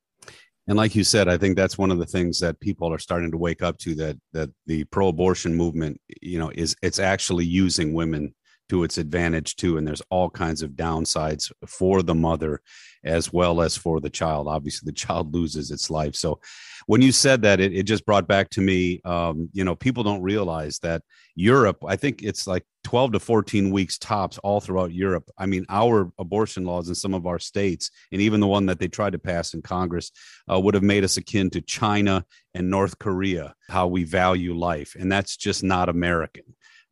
and 0.68 0.76
like 0.76 0.94
you 0.94 1.04
said 1.04 1.28
i 1.28 1.36
think 1.36 1.56
that's 1.56 1.78
one 1.78 1.90
of 1.90 1.98
the 1.98 2.06
things 2.06 2.38
that 2.40 2.60
people 2.60 2.92
are 2.92 2.98
starting 2.98 3.30
to 3.30 3.38
wake 3.38 3.62
up 3.62 3.78
to 3.78 3.94
that 3.94 4.16
that 4.32 4.50
the 4.66 4.84
pro-abortion 4.84 5.54
movement 5.54 6.00
you 6.20 6.38
know 6.38 6.50
is 6.54 6.76
it's 6.82 6.98
actually 6.98 7.44
using 7.44 7.92
women 7.94 8.34
to 8.72 8.84
its 8.84 8.96
advantage 8.96 9.56
too. 9.56 9.76
And 9.76 9.86
there's 9.86 10.00
all 10.08 10.30
kinds 10.30 10.62
of 10.62 10.70
downsides 10.70 11.52
for 11.66 12.02
the 12.02 12.14
mother 12.14 12.62
as 13.04 13.32
well 13.32 13.60
as 13.60 13.76
for 13.76 14.00
the 14.00 14.10
child. 14.10 14.48
Obviously 14.48 14.86
the 14.86 14.96
child 14.96 15.34
loses 15.34 15.70
its 15.70 15.90
life. 15.90 16.14
So 16.14 16.40
when 16.86 17.02
you 17.02 17.12
said 17.12 17.42
that 17.42 17.60
it, 17.60 17.72
it 17.72 17.84
just 17.84 18.06
brought 18.06 18.26
back 18.26 18.50
to 18.50 18.60
me 18.60 19.00
um, 19.04 19.48
you 19.52 19.64
know 19.64 19.74
people 19.74 20.02
don't 20.02 20.22
realize 20.22 20.78
that 20.80 21.02
europe 21.34 21.78
i 21.86 21.96
think 21.96 22.22
it's 22.22 22.46
like 22.46 22.64
12 22.84 23.12
to 23.12 23.20
14 23.20 23.70
weeks 23.70 23.96
tops 23.96 24.38
all 24.38 24.60
throughout 24.60 24.92
europe. 24.92 25.30
I 25.38 25.46
mean 25.46 25.64
our 25.68 26.10
abortion 26.18 26.64
laws 26.64 26.88
in 26.88 26.94
some 26.94 27.14
of 27.14 27.26
our 27.26 27.38
states 27.38 27.90
and 28.10 28.20
even 28.20 28.40
the 28.40 28.48
one 28.48 28.66
that 28.66 28.78
they 28.78 28.88
tried 28.88 29.12
to 29.12 29.18
pass 29.18 29.54
in 29.54 29.62
congress 29.62 30.10
uh, 30.52 30.58
would 30.58 30.74
have 30.74 30.82
made 30.82 31.04
us 31.04 31.16
akin 31.16 31.50
to 31.50 31.60
china 31.60 32.24
and 32.54 32.70
north 32.70 32.98
korea 32.98 33.54
how 33.68 33.86
we 33.86 34.04
value 34.04 34.54
life. 34.54 34.94
And 34.98 35.10
that's 35.10 35.36
just 35.36 35.62
not 35.62 35.88
american 35.88 36.44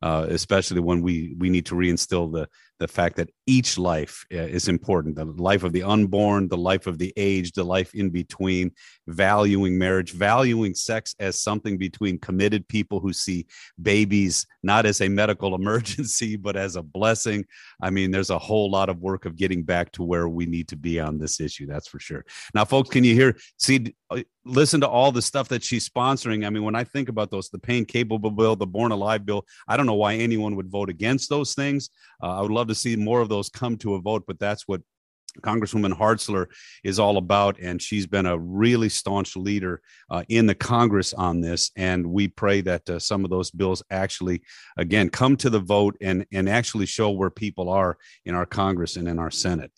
uh, 0.02 0.26
especially 0.30 0.80
when 0.80 1.02
we 1.02 1.34
we 1.38 1.50
need 1.50 1.66
to 1.66 1.74
reinstill 1.74 2.32
the 2.32 2.48
the 2.80 2.88
fact 2.88 3.16
that 3.16 3.30
each 3.46 3.78
life 3.78 4.26
uh, 4.32 4.38
is 4.38 4.66
important 4.68 5.16
the 5.16 5.24
life 5.24 5.62
of 5.62 5.72
the 5.72 5.82
unborn 5.82 6.48
the 6.48 6.56
life 6.56 6.86
of 6.86 6.98
the 6.98 7.12
aged 7.16 7.54
the 7.54 7.64
life 7.64 7.94
in 7.94 8.10
between 8.10 8.72
valuing 9.06 9.78
marriage 9.78 10.12
valuing 10.12 10.74
sex 10.74 11.14
as 11.20 11.40
something 11.40 11.76
between 11.76 12.18
committed 12.18 12.66
people 12.68 13.00
who 13.00 13.12
see 13.12 13.46
babies 13.80 14.46
not 14.62 14.86
as 14.86 15.00
a 15.00 15.08
medical 15.08 15.54
emergency 15.60 16.36
but 16.36 16.56
as 16.56 16.76
a 16.76 16.82
blessing. 16.82 17.44
I 17.82 17.90
mean 17.90 18.10
there's 18.10 18.30
a 18.30 18.38
whole 18.38 18.70
lot 18.70 18.88
of 18.88 19.00
work 19.00 19.24
of 19.24 19.36
getting 19.36 19.62
back 19.62 19.92
to 19.92 20.02
where 20.02 20.28
we 20.28 20.46
need 20.46 20.68
to 20.68 20.76
be 20.76 20.98
on 21.00 21.18
this 21.18 21.40
issue 21.40 21.66
that's 21.66 21.88
for 21.88 22.00
sure. 22.00 22.24
Now 22.54 22.64
folks 22.64 22.90
can 22.90 23.04
you 23.04 23.14
hear 23.14 23.36
see 23.58 23.94
uh, 24.10 24.22
listen 24.44 24.80
to 24.80 24.88
all 24.88 25.12
the 25.12 25.22
stuff 25.22 25.48
that 25.48 25.62
she's 25.62 25.88
sponsoring. 25.88 26.46
I 26.46 26.50
mean 26.50 26.64
when 26.64 26.74
i 26.74 26.84
think 26.84 27.08
about 27.08 27.30
those 27.30 27.50
the 27.50 27.58
pain 27.58 27.84
capable 27.84 28.30
bill 28.30 28.56
the 28.56 28.66
born 28.66 28.92
alive 28.92 29.26
bill 29.26 29.44
i 29.68 29.76
don't 29.76 29.86
know 29.86 29.94
why 29.94 30.14
anyone 30.14 30.56
would 30.56 30.70
vote 30.70 30.88
against 30.88 31.28
those 31.28 31.54
things. 31.54 31.90
Uh, 32.22 32.38
i 32.38 32.40
would 32.40 32.50
love 32.50 32.68
to 32.70 32.74
see 32.74 32.96
more 32.96 33.20
of 33.20 33.28
those 33.28 33.48
come 33.48 33.76
to 33.78 33.94
a 33.94 34.00
vote, 34.00 34.24
but 34.26 34.38
that's 34.38 34.66
what 34.66 34.80
Congresswoman 35.42 35.96
Hartzler 35.96 36.46
is 36.82 36.98
all 36.98 37.16
about, 37.16 37.58
and 37.60 37.80
she's 37.80 38.06
been 38.06 38.26
a 38.26 38.38
really 38.38 38.88
staunch 38.88 39.36
leader 39.36 39.80
uh, 40.10 40.24
in 40.28 40.46
the 40.46 40.54
Congress 40.54 41.12
on 41.14 41.40
this. 41.40 41.70
And 41.76 42.06
we 42.06 42.28
pray 42.28 42.60
that 42.62 42.88
uh, 42.90 42.98
some 42.98 43.24
of 43.24 43.30
those 43.30 43.50
bills 43.50 43.82
actually, 43.90 44.42
again, 44.76 45.08
come 45.08 45.36
to 45.38 45.50
the 45.50 45.60
vote 45.60 45.96
and 46.00 46.26
and 46.32 46.48
actually 46.48 46.86
show 46.86 47.10
where 47.10 47.30
people 47.30 47.68
are 47.68 47.96
in 48.24 48.34
our 48.34 48.46
Congress 48.46 48.96
and 48.96 49.08
in 49.08 49.18
our 49.18 49.30
Senate. 49.30 49.72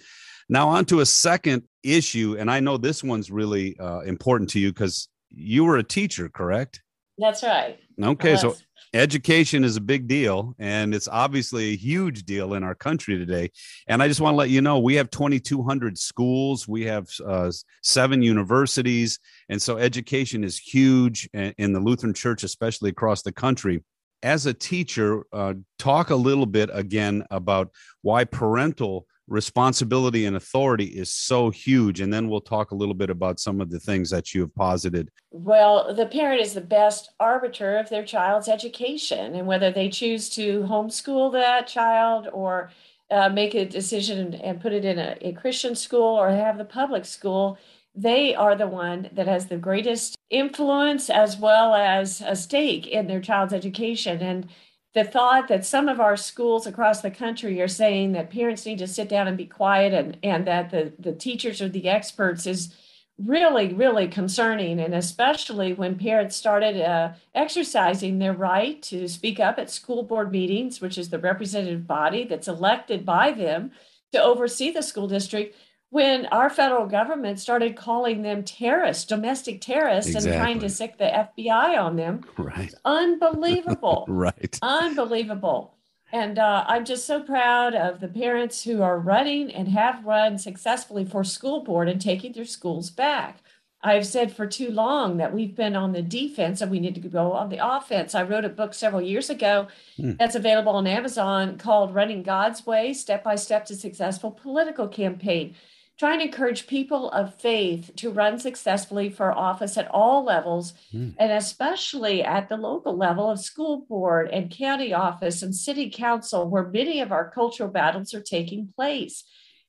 Now, 0.49 0.68
on 0.70 0.84
to 0.87 1.00
a 1.00 1.06
second 1.06 1.62
issue, 1.82 2.37
and 2.38 2.50
I 2.50 2.61
know 2.61 2.76
this 2.76 3.02
one's 3.02 3.30
really 3.30 3.78
uh, 3.78 4.00
important 4.00 4.50
to 4.50 4.61
you 4.61 4.72
because 4.72 5.08
you 5.30 5.64
were 5.64 5.76
a 5.76 5.84
teacher, 5.84 6.28
correct? 6.28 6.82
That's 7.18 7.42
right. 7.42 7.78
Okay, 8.02 8.37
so 8.37 8.56
education 8.94 9.64
is 9.64 9.76
a 9.76 9.80
big 9.80 10.06
deal 10.06 10.54
and 10.58 10.94
it's 10.94 11.08
obviously 11.08 11.70
a 11.70 11.76
huge 11.76 12.24
deal 12.24 12.54
in 12.54 12.62
our 12.62 12.74
country 12.74 13.16
today. 13.16 13.50
And 13.86 14.02
i 14.02 14.08
just 14.08 14.20
want 14.20 14.34
to 14.34 14.38
let 14.38 14.50
you 14.50 14.60
know 14.60 14.78
we 14.78 14.94
have 14.96 15.10
2200 15.10 15.98
schools 15.98 16.68
we 16.68 16.84
have 16.84 17.08
uh, 17.24 17.50
seven 17.82 18.22
universities 18.22 19.18
and 19.48 19.60
so 19.60 19.78
education 19.78 20.44
is 20.44 20.58
huge 20.58 21.28
in 21.32 21.72
the 21.72 21.80
lutheran 21.80 22.14
church 22.14 22.42
especially 22.44 22.90
across 22.90 23.22
the 23.22 23.32
country. 23.32 23.82
As 24.22 24.46
a 24.46 24.54
teacher 24.54 25.24
uh, 25.32 25.54
talk 25.78 26.10
a 26.10 26.16
little 26.16 26.46
bit 26.46 26.70
again 26.72 27.24
about 27.30 27.70
why 28.02 28.24
parental 28.24 29.06
responsibility 29.32 30.26
and 30.26 30.36
authority 30.36 30.84
is 30.84 31.10
so 31.10 31.50
huge. 31.50 32.00
And 32.00 32.12
then 32.12 32.28
we'll 32.28 32.40
talk 32.40 32.70
a 32.70 32.74
little 32.74 32.94
bit 32.94 33.10
about 33.10 33.40
some 33.40 33.60
of 33.60 33.70
the 33.70 33.80
things 33.80 34.10
that 34.10 34.34
you 34.34 34.42
have 34.42 34.54
posited. 34.54 35.10
Well, 35.30 35.94
the 35.94 36.06
parent 36.06 36.42
is 36.42 36.52
the 36.52 36.60
best 36.60 37.10
arbiter 37.18 37.78
of 37.78 37.88
their 37.88 38.04
child's 38.04 38.48
education 38.48 39.34
and 39.34 39.46
whether 39.46 39.72
they 39.72 39.88
choose 39.88 40.28
to 40.30 40.62
homeschool 40.64 41.32
that 41.32 41.66
child 41.66 42.28
or 42.32 42.70
uh, 43.10 43.30
make 43.30 43.54
a 43.54 43.64
decision 43.64 44.34
and 44.34 44.60
put 44.60 44.72
it 44.72 44.84
in 44.84 44.98
a, 44.98 45.16
a 45.22 45.32
Christian 45.32 45.74
school 45.74 46.18
or 46.18 46.30
have 46.30 46.58
the 46.58 46.64
public 46.64 47.04
school. 47.04 47.58
They 47.94 48.34
are 48.34 48.54
the 48.54 48.66
one 48.66 49.10
that 49.12 49.26
has 49.26 49.46
the 49.46 49.56
greatest 49.56 50.16
influence 50.30 51.10
as 51.10 51.36
well 51.36 51.74
as 51.74 52.22
a 52.22 52.36
stake 52.36 52.86
in 52.86 53.06
their 53.06 53.20
child's 53.20 53.52
education. 53.52 54.20
And 54.20 54.48
the 54.94 55.04
thought 55.04 55.49
that 55.49 55.64
some 55.64 55.88
of 55.88 56.00
our 56.00 56.16
schools 56.16 56.66
across 56.66 57.00
the 57.00 57.11
country 57.11 57.61
are 57.61 57.68
saying 57.68 58.12
that 58.12 58.30
parents 58.30 58.66
need 58.66 58.78
to 58.78 58.87
sit 58.87 59.08
down 59.08 59.26
and 59.26 59.38
be 59.38 59.46
quiet 59.46 59.94
and, 59.94 60.18
and 60.22 60.46
that 60.46 60.70
the, 60.70 60.92
the 60.99 61.12
teachers 61.12 61.62
are 61.62 61.68
the 61.68 61.88
experts 61.88 62.46
is 62.46 62.75
really, 63.18 63.72
really 63.72 64.08
concerning. 64.08 64.80
And 64.80 64.94
especially 64.94 65.72
when 65.72 65.99
parents 65.99 66.37
started 66.37 66.80
uh, 66.80 67.12
exercising 67.34 68.18
their 68.18 68.34
right 68.34 68.82
to 68.82 69.08
speak 69.08 69.40
up 69.40 69.58
at 69.58 69.70
school 69.70 70.02
board 70.02 70.30
meetings, 70.30 70.80
which 70.80 70.99
is 70.99 71.08
the 71.08 71.18
representative 71.18 71.87
body 71.87 72.25
that's 72.25 72.49
elected 72.49 73.06
by 73.06 73.32
them 73.32 73.72
to 74.12 74.22
oversee 74.22 74.70
the 74.70 74.82
school 74.82 75.08
district 75.08 75.56
when 75.92 76.25
our 76.28 76.49
federal 76.49 76.87
government 76.87 77.38
started 77.38 77.76
calling 77.76 78.22
them 78.22 78.42
terrorists, 78.42 79.04
domestic 79.04 79.61
terrorists, 79.61 80.14
exactly. 80.14 80.32
and 80.32 80.40
trying 80.40 80.58
to 80.58 80.70
sic 80.70 80.96
the 80.96 81.04
FBI 81.04 81.78
on 81.78 81.96
them. 81.96 82.25
Right. 82.38 82.72
Unbelievable. 82.87 84.06
right. 84.08 84.58
Unbelievable. 84.62 85.75
And 86.11 86.38
uh, 86.38 86.64
I'm 86.66 86.87
just 86.87 87.06
so 87.06 87.20
proud 87.20 87.75
of 87.75 88.00
the 88.00 88.08
parents 88.08 88.64
who 88.64 88.80
are 88.80 88.99
running 88.99 89.52
and 89.52 89.68
have 89.68 90.06
run 90.06 90.38
successfully 90.38 91.04
for 91.04 91.25
school 91.25 91.62
board 91.62 91.90
and 91.90 92.00
taking 92.00 92.32
their 92.32 92.46
schools 92.46 92.88
back. 92.88 93.42
I've 93.82 94.06
said 94.06 94.34
for 94.34 94.46
too 94.46 94.70
long 94.70 95.18
that 95.18 95.34
we've 95.34 95.54
been 95.54 95.76
on 95.76 95.92
the 95.92 96.00
defense 96.00 96.62
and 96.62 96.70
we 96.70 96.80
need 96.80 96.94
to 96.94 97.06
go 97.06 97.32
on 97.32 97.50
the 97.50 97.58
offense. 97.62 98.14
I 98.14 98.22
wrote 98.22 98.46
a 98.46 98.49
book 98.49 98.72
several 98.72 99.02
years 99.02 99.28
ago 99.28 99.68
mm. 99.99 100.16
that's 100.16 100.37
available 100.37 100.72
on 100.72 100.87
Amazon 100.87 101.58
called 101.58 101.94
Running 101.94 102.22
God's 102.22 102.64
Way 102.64 102.94
Step 102.94 103.22
by 103.22 103.34
Step 103.34 103.66
to 103.66 103.76
Successful 103.76 104.30
Political 104.30 104.88
Campaign 104.88 105.54
trying 106.02 106.18
to 106.18 106.25
encourage 106.25 106.66
people 106.66 107.11
of 107.11 107.32
faith 107.37 107.92
to 107.94 108.11
run 108.11 108.37
successfully 108.37 109.09
for 109.09 109.30
office 109.30 109.76
at 109.78 109.87
all 109.92 110.25
levels, 110.25 110.73
mm. 110.92 111.14
and 111.16 111.30
especially 111.30 112.25
at 112.25 112.49
the 112.49 112.56
local 112.56 112.97
level 112.97 113.30
of 113.30 113.38
school 113.38 113.87
board 113.88 114.28
and 114.32 114.50
county 114.50 114.92
office 114.92 115.42
and 115.42 115.54
city 115.54 115.88
council, 115.88 116.50
where 116.50 116.66
many 116.66 117.00
of 117.00 117.12
our 117.12 117.30
cultural 117.30 117.68
battles 117.68 118.12
are 118.14 118.21
taking 118.21 118.73
place. 118.75 119.23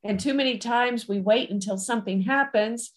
And 0.04 0.20
too 0.20 0.34
many 0.34 0.58
times 0.58 1.08
we 1.08 1.20
wait 1.20 1.52
until 1.52 1.78
something 1.78 2.24
happens 2.24 2.90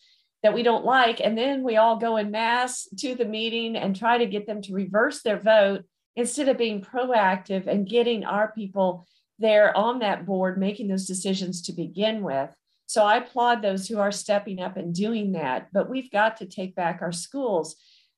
that 0.42 0.54
we 0.54 0.62
don't 0.62 0.86
like, 0.86 1.20
and 1.20 1.36
then 1.36 1.62
we 1.62 1.76
all 1.76 1.98
go 1.98 2.16
in 2.16 2.30
mass 2.30 2.88
to 3.00 3.14
the 3.14 3.26
meeting 3.26 3.76
and 3.76 3.94
try 3.94 4.16
to 4.16 4.24
get 4.24 4.46
them 4.46 4.62
to 4.62 4.72
reverse 4.72 5.20
their 5.20 5.38
vote 5.38 5.84
instead 6.14 6.48
of 6.48 6.56
being 6.56 6.80
proactive 6.80 7.66
and 7.66 7.86
getting 7.86 8.24
our 8.24 8.50
people 8.52 9.06
there 9.38 9.76
on 9.76 9.98
that 9.98 10.24
board 10.24 10.56
making 10.56 10.88
those 10.88 11.06
decisions 11.06 11.60
to 11.60 11.74
begin 11.74 12.22
with. 12.22 12.48
So 12.86 13.04
I 13.04 13.16
applaud 13.16 13.62
those 13.62 13.88
who 13.88 13.98
are 13.98 14.12
stepping 14.12 14.60
up 14.60 14.76
and 14.76 14.94
doing 14.94 15.32
that. 15.32 15.68
But 15.72 15.90
we've 15.90 16.10
got 16.10 16.36
to 16.38 16.46
take 16.46 16.74
back 16.74 17.00
our 17.02 17.12
schools. 17.12 17.76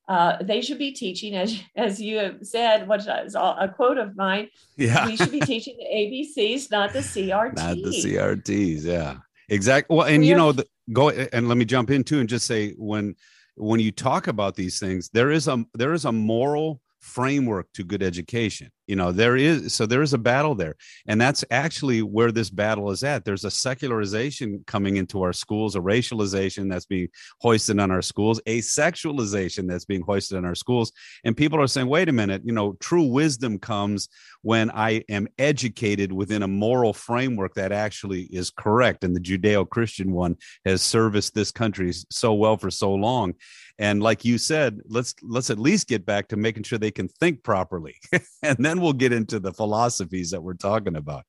Uh, 0.08 0.42
they 0.42 0.62
should 0.62 0.78
be 0.78 0.92
teaching, 0.92 1.34
as 1.34 1.58
as 1.76 2.00
you 2.00 2.18
have 2.18 2.38
said, 2.42 2.88
what 2.88 3.00
is 3.00 3.34
a 3.34 3.72
quote 3.74 3.98
of 3.98 4.16
mine. 4.16 4.48
Yeah, 4.76 5.06
we 5.06 5.16
should 5.16 5.32
be 5.32 5.40
teaching 5.40 5.76
the 5.78 5.84
ABCs, 5.84 6.70
not 6.70 6.92
the 6.92 7.00
CRTs. 7.00 7.56
Not 7.56 7.76
the 7.76 7.90
CRTs. 7.90 8.84
Yeah, 8.84 9.16
exactly. 9.48 9.94
Well, 9.94 10.06
and 10.06 10.20
we 10.20 10.28
you 10.28 10.34
are, 10.34 10.38
know, 10.38 10.52
the, 10.52 10.66
go 10.92 11.10
and 11.10 11.48
let 11.48 11.58
me 11.58 11.66
jump 11.66 11.90
in 11.90 12.04
too 12.04 12.20
and 12.20 12.28
just 12.28 12.46
say 12.46 12.72
when 12.78 13.16
when 13.56 13.80
you 13.80 13.92
talk 13.92 14.28
about 14.28 14.54
these 14.54 14.78
things, 14.78 15.10
there 15.12 15.30
is 15.30 15.46
a 15.46 15.64
there 15.74 15.92
is 15.92 16.06
a 16.06 16.12
moral 16.12 16.80
framework 17.00 17.70
to 17.74 17.84
good 17.84 18.02
education 18.02 18.70
you 18.88 18.96
know 18.96 19.12
there 19.12 19.36
is 19.36 19.74
so 19.74 19.86
there 19.86 20.02
is 20.02 20.14
a 20.14 20.18
battle 20.18 20.54
there. 20.54 20.76
And 21.06 21.20
that's 21.20 21.44
actually 21.50 22.00
where 22.02 22.32
this 22.32 22.50
battle 22.50 22.90
is 22.90 23.04
at. 23.04 23.24
There's 23.24 23.44
a 23.44 23.50
secularization 23.50 24.64
coming 24.66 24.96
into 24.96 25.22
our 25.22 25.34
schools 25.34 25.76
a 25.76 25.80
racialization 25.80 26.70
that's 26.70 26.86
being 26.86 27.08
hoisted 27.40 27.78
on 27.78 27.90
our 27.90 28.02
schools 28.02 28.40
a 28.46 28.60
sexualization 28.60 29.68
that's 29.68 29.84
being 29.84 30.00
hoisted 30.00 30.38
on 30.38 30.44
our 30.46 30.54
schools. 30.54 30.90
And 31.24 31.36
people 31.36 31.60
are 31.60 31.66
saying 31.66 31.86
wait 31.86 32.08
a 32.08 32.12
minute 32.12 32.42
you 32.44 32.52
know 32.52 32.72
true 32.80 33.04
wisdom 33.04 33.58
comes 33.58 34.08
when 34.42 34.70
i 34.70 35.04
am 35.10 35.28
educated 35.38 36.12
within 36.12 36.42
a 36.42 36.48
moral 36.48 36.94
framework 36.94 37.54
that 37.54 37.72
actually 37.72 38.22
is 38.22 38.50
correct. 38.50 39.04
And 39.04 39.14
the 39.14 39.20
judeo-christian 39.20 40.10
one 40.12 40.36
has 40.64 40.80
serviced 40.80 41.34
this 41.34 41.52
country 41.52 41.92
so 42.10 42.32
well 42.32 42.56
for 42.56 42.70
so 42.70 42.94
long. 42.94 43.34
And 43.78 44.02
like 44.02 44.24
you 44.24 44.38
said 44.38 44.80
let's 44.86 45.14
let's 45.22 45.50
at 45.50 45.58
least 45.58 45.88
get 45.88 46.06
back 46.06 46.28
to 46.28 46.36
making 46.36 46.62
sure 46.62 46.78
they 46.78 46.90
can 46.90 47.08
think 47.08 47.42
properly. 47.42 47.96
And 48.42 48.64
then 48.64 48.77
we'll 48.78 48.92
get 48.92 49.12
into 49.12 49.38
the 49.38 49.52
philosophies 49.52 50.30
that 50.30 50.42
we're 50.42 50.54
talking 50.54 50.96
about. 50.96 51.24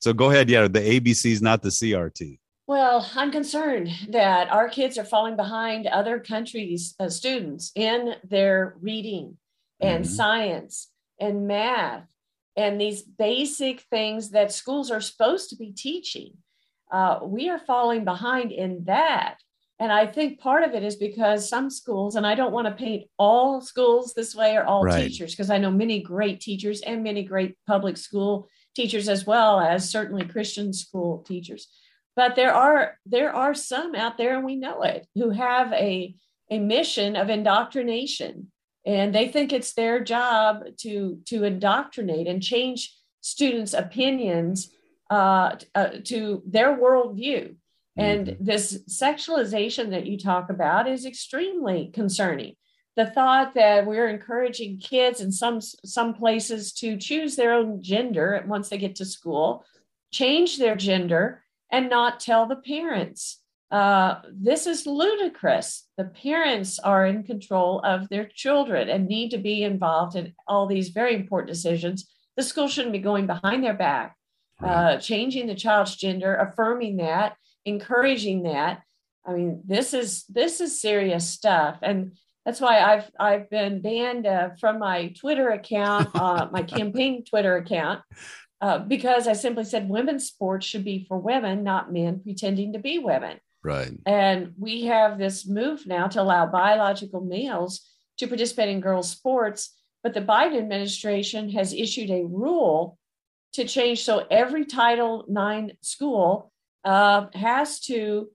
So 0.00 0.12
go 0.12 0.30
ahead 0.30 0.50
yeah 0.50 0.68
the 0.68 0.80
abcs 0.80 1.40
not 1.40 1.62
the 1.62 1.70
crt 1.70 2.38
well 2.66 3.08
i'm 3.14 3.30
concerned 3.30 3.88
that 4.10 4.50
our 4.50 4.68
kids 4.68 4.98
are 4.98 5.04
falling 5.04 5.34
behind 5.34 5.86
other 5.86 6.18
countries 6.20 6.94
uh, 7.00 7.08
students 7.08 7.72
in 7.74 8.14
their 8.22 8.76
reading 8.80 9.38
and 9.80 10.04
mm-hmm. 10.04 10.14
science 10.14 10.90
and 11.18 11.46
math 11.46 12.06
and 12.56 12.80
these 12.80 13.02
basic 13.02 13.80
things 13.82 14.30
that 14.30 14.52
schools 14.52 14.90
are 14.90 15.00
supposed 15.00 15.50
to 15.50 15.56
be 15.56 15.72
teaching. 15.72 16.34
Uh, 16.92 17.20
we 17.22 17.48
are 17.48 17.58
falling 17.58 18.04
behind 18.04 18.52
in 18.52 18.84
that 18.84 19.38
and 19.80 19.90
I 19.90 20.06
think 20.06 20.38
part 20.38 20.62
of 20.62 20.74
it 20.74 20.84
is 20.84 20.96
because 20.96 21.48
some 21.48 21.68
schools, 21.68 22.14
and 22.14 22.26
I 22.26 22.34
don't 22.34 22.52
want 22.52 22.68
to 22.68 22.74
paint 22.74 23.08
all 23.18 23.60
schools 23.60 24.14
this 24.14 24.34
way 24.34 24.56
or 24.56 24.64
all 24.64 24.84
right. 24.84 25.08
teachers, 25.08 25.32
because 25.32 25.50
I 25.50 25.58
know 25.58 25.70
many 25.70 26.00
great 26.00 26.40
teachers 26.40 26.80
and 26.82 27.02
many 27.02 27.24
great 27.24 27.56
public 27.66 27.96
school 27.96 28.48
teachers 28.76 29.08
as 29.08 29.26
well 29.26 29.60
as 29.60 29.90
certainly 29.90 30.24
Christian 30.26 30.72
school 30.72 31.24
teachers. 31.26 31.68
But 32.16 32.36
there 32.36 32.54
are 32.54 32.98
there 33.04 33.34
are 33.34 33.54
some 33.54 33.94
out 33.96 34.16
there, 34.16 34.36
and 34.36 34.44
we 34.44 34.54
know 34.54 34.82
it, 34.82 35.06
who 35.14 35.30
have 35.30 35.72
a 35.72 36.14
a 36.50 36.58
mission 36.60 37.16
of 37.16 37.28
indoctrination, 37.28 38.52
and 38.86 39.12
they 39.12 39.26
think 39.28 39.52
it's 39.52 39.74
their 39.74 39.98
job 40.04 40.62
to 40.82 41.18
to 41.26 41.42
indoctrinate 41.42 42.28
and 42.28 42.40
change 42.40 42.96
students' 43.22 43.74
opinions 43.74 44.70
uh, 45.10 45.56
uh, 45.74 45.88
to 46.04 46.42
their 46.46 46.78
worldview. 46.78 47.56
And 47.96 48.26
mm-hmm. 48.26 48.44
this 48.44 48.82
sexualization 48.88 49.90
that 49.90 50.06
you 50.06 50.18
talk 50.18 50.50
about 50.50 50.88
is 50.88 51.06
extremely 51.06 51.90
concerning. 51.92 52.56
The 52.96 53.06
thought 53.06 53.54
that 53.54 53.86
we're 53.86 54.08
encouraging 54.08 54.78
kids 54.78 55.20
in 55.20 55.32
some 55.32 55.60
some 55.60 56.14
places 56.14 56.72
to 56.74 56.96
choose 56.96 57.34
their 57.34 57.52
own 57.52 57.82
gender 57.82 58.44
once 58.46 58.68
they 58.68 58.78
get 58.78 58.96
to 58.96 59.04
school, 59.04 59.64
change 60.12 60.58
their 60.58 60.76
gender, 60.76 61.42
and 61.72 61.90
not 61.90 62.20
tell 62.20 62.46
the 62.46 62.56
parents. 62.56 63.40
Uh, 63.70 64.20
this 64.32 64.68
is 64.68 64.86
ludicrous. 64.86 65.88
The 65.96 66.04
parents 66.04 66.78
are 66.78 67.04
in 67.06 67.24
control 67.24 67.80
of 67.80 68.08
their 68.08 68.28
children 68.32 68.88
and 68.88 69.08
need 69.08 69.30
to 69.30 69.38
be 69.38 69.64
involved 69.64 70.14
in 70.14 70.32
all 70.46 70.66
these 70.66 70.90
very 70.90 71.16
important 71.16 71.48
decisions. 71.48 72.08
The 72.36 72.44
school 72.44 72.68
shouldn't 72.68 72.92
be 72.92 73.00
going 73.00 73.26
behind 73.26 73.64
their 73.64 73.74
back, 73.74 74.16
right. 74.60 74.70
uh, 74.70 74.98
changing 74.98 75.48
the 75.48 75.56
child's 75.56 75.96
gender, 75.96 76.36
affirming 76.36 76.98
that, 76.98 77.36
encouraging 77.64 78.44
that. 78.44 78.82
I 79.26 79.32
mean, 79.32 79.62
this 79.64 79.94
is 79.94 80.24
this 80.28 80.60
is 80.60 80.80
serious 80.80 81.28
stuff, 81.28 81.78
and 81.82 82.12
that's 82.44 82.60
why 82.60 82.80
I've 82.80 83.10
I've 83.18 83.48
been 83.50 83.80
banned 83.80 84.26
uh, 84.26 84.50
from 84.60 84.78
my 84.78 85.08
Twitter 85.08 85.50
account, 85.50 86.10
uh, 86.14 86.48
my 86.52 86.62
campaign 86.62 87.24
Twitter 87.24 87.56
account, 87.56 88.02
uh, 88.60 88.78
because 88.78 89.26
I 89.26 89.32
simply 89.32 89.64
said 89.64 89.88
women's 89.88 90.26
sports 90.26 90.66
should 90.66 90.84
be 90.84 91.06
for 91.08 91.18
women, 91.18 91.64
not 91.64 91.92
men 91.92 92.20
pretending 92.20 92.74
to 92.74 92.78
be 92.78 92.98
women. 92.98 93.38
Right. 93.62 93.92
And 94.04 94.52
we 94.58 94.84
have 94.84 95.18
this 95.18 95.46
move 95.46 95.86
now 95.86 96.06
to 96.08 96.20
allow 96.20 96.46
biological 96.46 97.22
males 97.22 97.80
to 98.18 98.26
participate 98.26 98.68
in 98.68 98.80
girls' 98.80 99.10
sports, 99.10 99.74
but 100.02 100.12
the 100.12 100.20
Biden 100.20 100.58
administration 100.58 101.48
has 101.50 101.72
issued 101.72 102.10
a 102.10 102.24
rule 102.24 102.98
to 103.54 103.64
change 103.64 104.04
so 104.04 104.26
every 104.30 104.66
Title 104.66 105.24
IX 105.28 105.72
school 105.80 106.52
uh, 106.84 107.26
has 107.34 107.80
to 107.80 108.28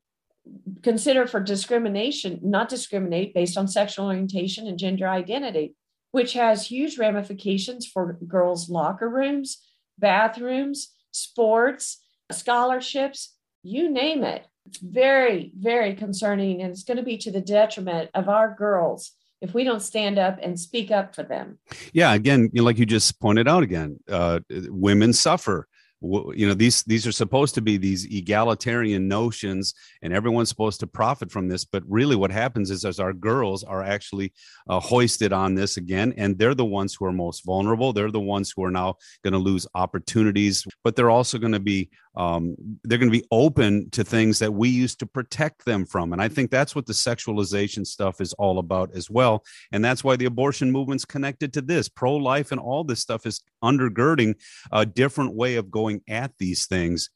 consider 0.82 1.27
for 1.27 1.39
discrimination, 1.39 2.39
not 2.41 2.70
discriminate 2.70 3.34
based 3.34 3.58
on 3.58 3.68
sexual 3.68 4.08
orientation 4.08 4.68
and 4.68 4.79
gender 4.79 5.08
identity, 5.08 5.75
which 6.12 6.34
has 6.34 6.65
huge 6.65 6.98
ramifications 6.98 7.86
for 7.86 8.13
girls' 8.27 8.70
locker 8.70 9.10
rooms, 9.10 9.62
bathrooms, 9.98 10.94
sports, 11.12 12.01
scholarships, 12.32 13.36
you 13.63 13.89
name 13.89 14.24
it. 14.24 14.46
It's 14.65 14.79
very, 14.79 15.51
very 15.58 15.96
concerning, 15.96 16.62
and 16.62 16.72
it's 16.72 16.84
going 16.84 16.98
to 16.98 17.03
be 17.03 17.18
to 17.20 17.32
the 17.32 17.41
detriment 17.41 18.10
of 18.13 18.29
our 18.29 18.56
girls 18.56 19.12
if 19.41 19.53
we 19.53 19.63
don't 19.63 19.82
stand 19.82 20.20
up 20.20 20.38
and 20.41 20.60
speak 20.60 20.91
up 20.91 21.15
for 21.15 21.24
them. 21.24 21.60
Yeah, 21.94 22.13
again, 22.13 22.50
like 22.53 22.77
you 22.77 22.86
just 22.86 23.20
pointed 23.20 23.48
out 23.48 23.63
again, 23.63 24.00
uh, 24.10 24.39
women 24.50 25.13
suffer 25.13 25.68
you 26.01 26.48
know 26.48 26.53
these 26.53 26.84
these 26.84 27.06
are 27.06 27.12
supposed 27.12 27.53
to 27.56 27.62
be 27.62 27.75
these 27.75 28.06
egalitarian 28.06 29.08
notions 29.08 29.74
and 30.01 30.13
everyone's 30.13 30.48
supposed 30.48 30.79
to 30.79 30.88
profit 30.88 31.29
from 31.29 31.50
this 31.50 31.65
but 31.65 31.84
really 31.88 32.15
what 32.15 32.32
happens 32.32 32.72
is 32.72 32.86
as 32.86 33.01
our 33.01 33.12
girls 33.12 33.65
are 33.65 33.84
actually 33.84 34.32
uh, 34.70 34.79
hoisted 34.79 35.34
on 35.34 35.56
this 35.56 35.75
again 35.75 36.13
and 36.15 36.38
they're 36.38 36.56
the 36.56 36.63
ones 36.63 36.96
who 36.96 37.06
are 37.06 37.12
most 37.12 37.46
vulnerable. 37.46 37.91
They're 37.91 38.12
the 38.12 38.20
ones 38.20 38.53
who 38.56 38.63
are 38.63 38.72
now 38.72 38.96
going 39.24 39.34
to 39.34 39.39
lose 39.39 39.68
opportunities 39.75 40.65
but 40.84 40.96
they're 40.96 41.10
also 41.10 41.38
going 41.38 41.53
to 41.53 41.60
be 41.60 41.89
um, 42.16 42.56
they're 42.84 42.98
going 42.98 43.12
to 43.12 43.18
be 43.18 43.28
open 43.32 43.89
to 43.92 44.04
things 44.04 44.39
that 44.39 44.54
we 44.54 44.70
used 44.70 45.00
to 45.00 45.06
protect 45.06 45.66
them 45.66 45.86
from. 45.86 46.13
And 46.13 46.22
I 46.22 46.28
think 46.28 46.51
that's 46.51 46.75
what 46.75 46.86
the 46.86 46.94
sexualization 46.94 47.86
stuff 47.86 48.20
is 48.22 48.33
all 48.33 48.60
about 48.60 48.92
as 48.96 49.10
well. 49.10 49.44
And 49.72 49.83
that's 49.83 50.03
why 50.03 50.16
the 50.16 50.25
abortion 50.25 50.72
movement's 50.72 51.05
connected 51.05 51.53
to 51.53 51.62
this. 51.62 51.88
Pro 51.88 52.16
life 52.16 52.51
and 52.51 52.60
all 52.60 52.83
this 52.83 53.00
stuff 53.00 53.25
is 53.25 53.42
undergirding 53.64 54.36
a 54.72 54.86
different 54.86 55.36
way 55.36 55.55
of 55.55 55.72
going 55.72 56.01
at 56.07 56.31
these 56.40 56.66
things 56.66 57.10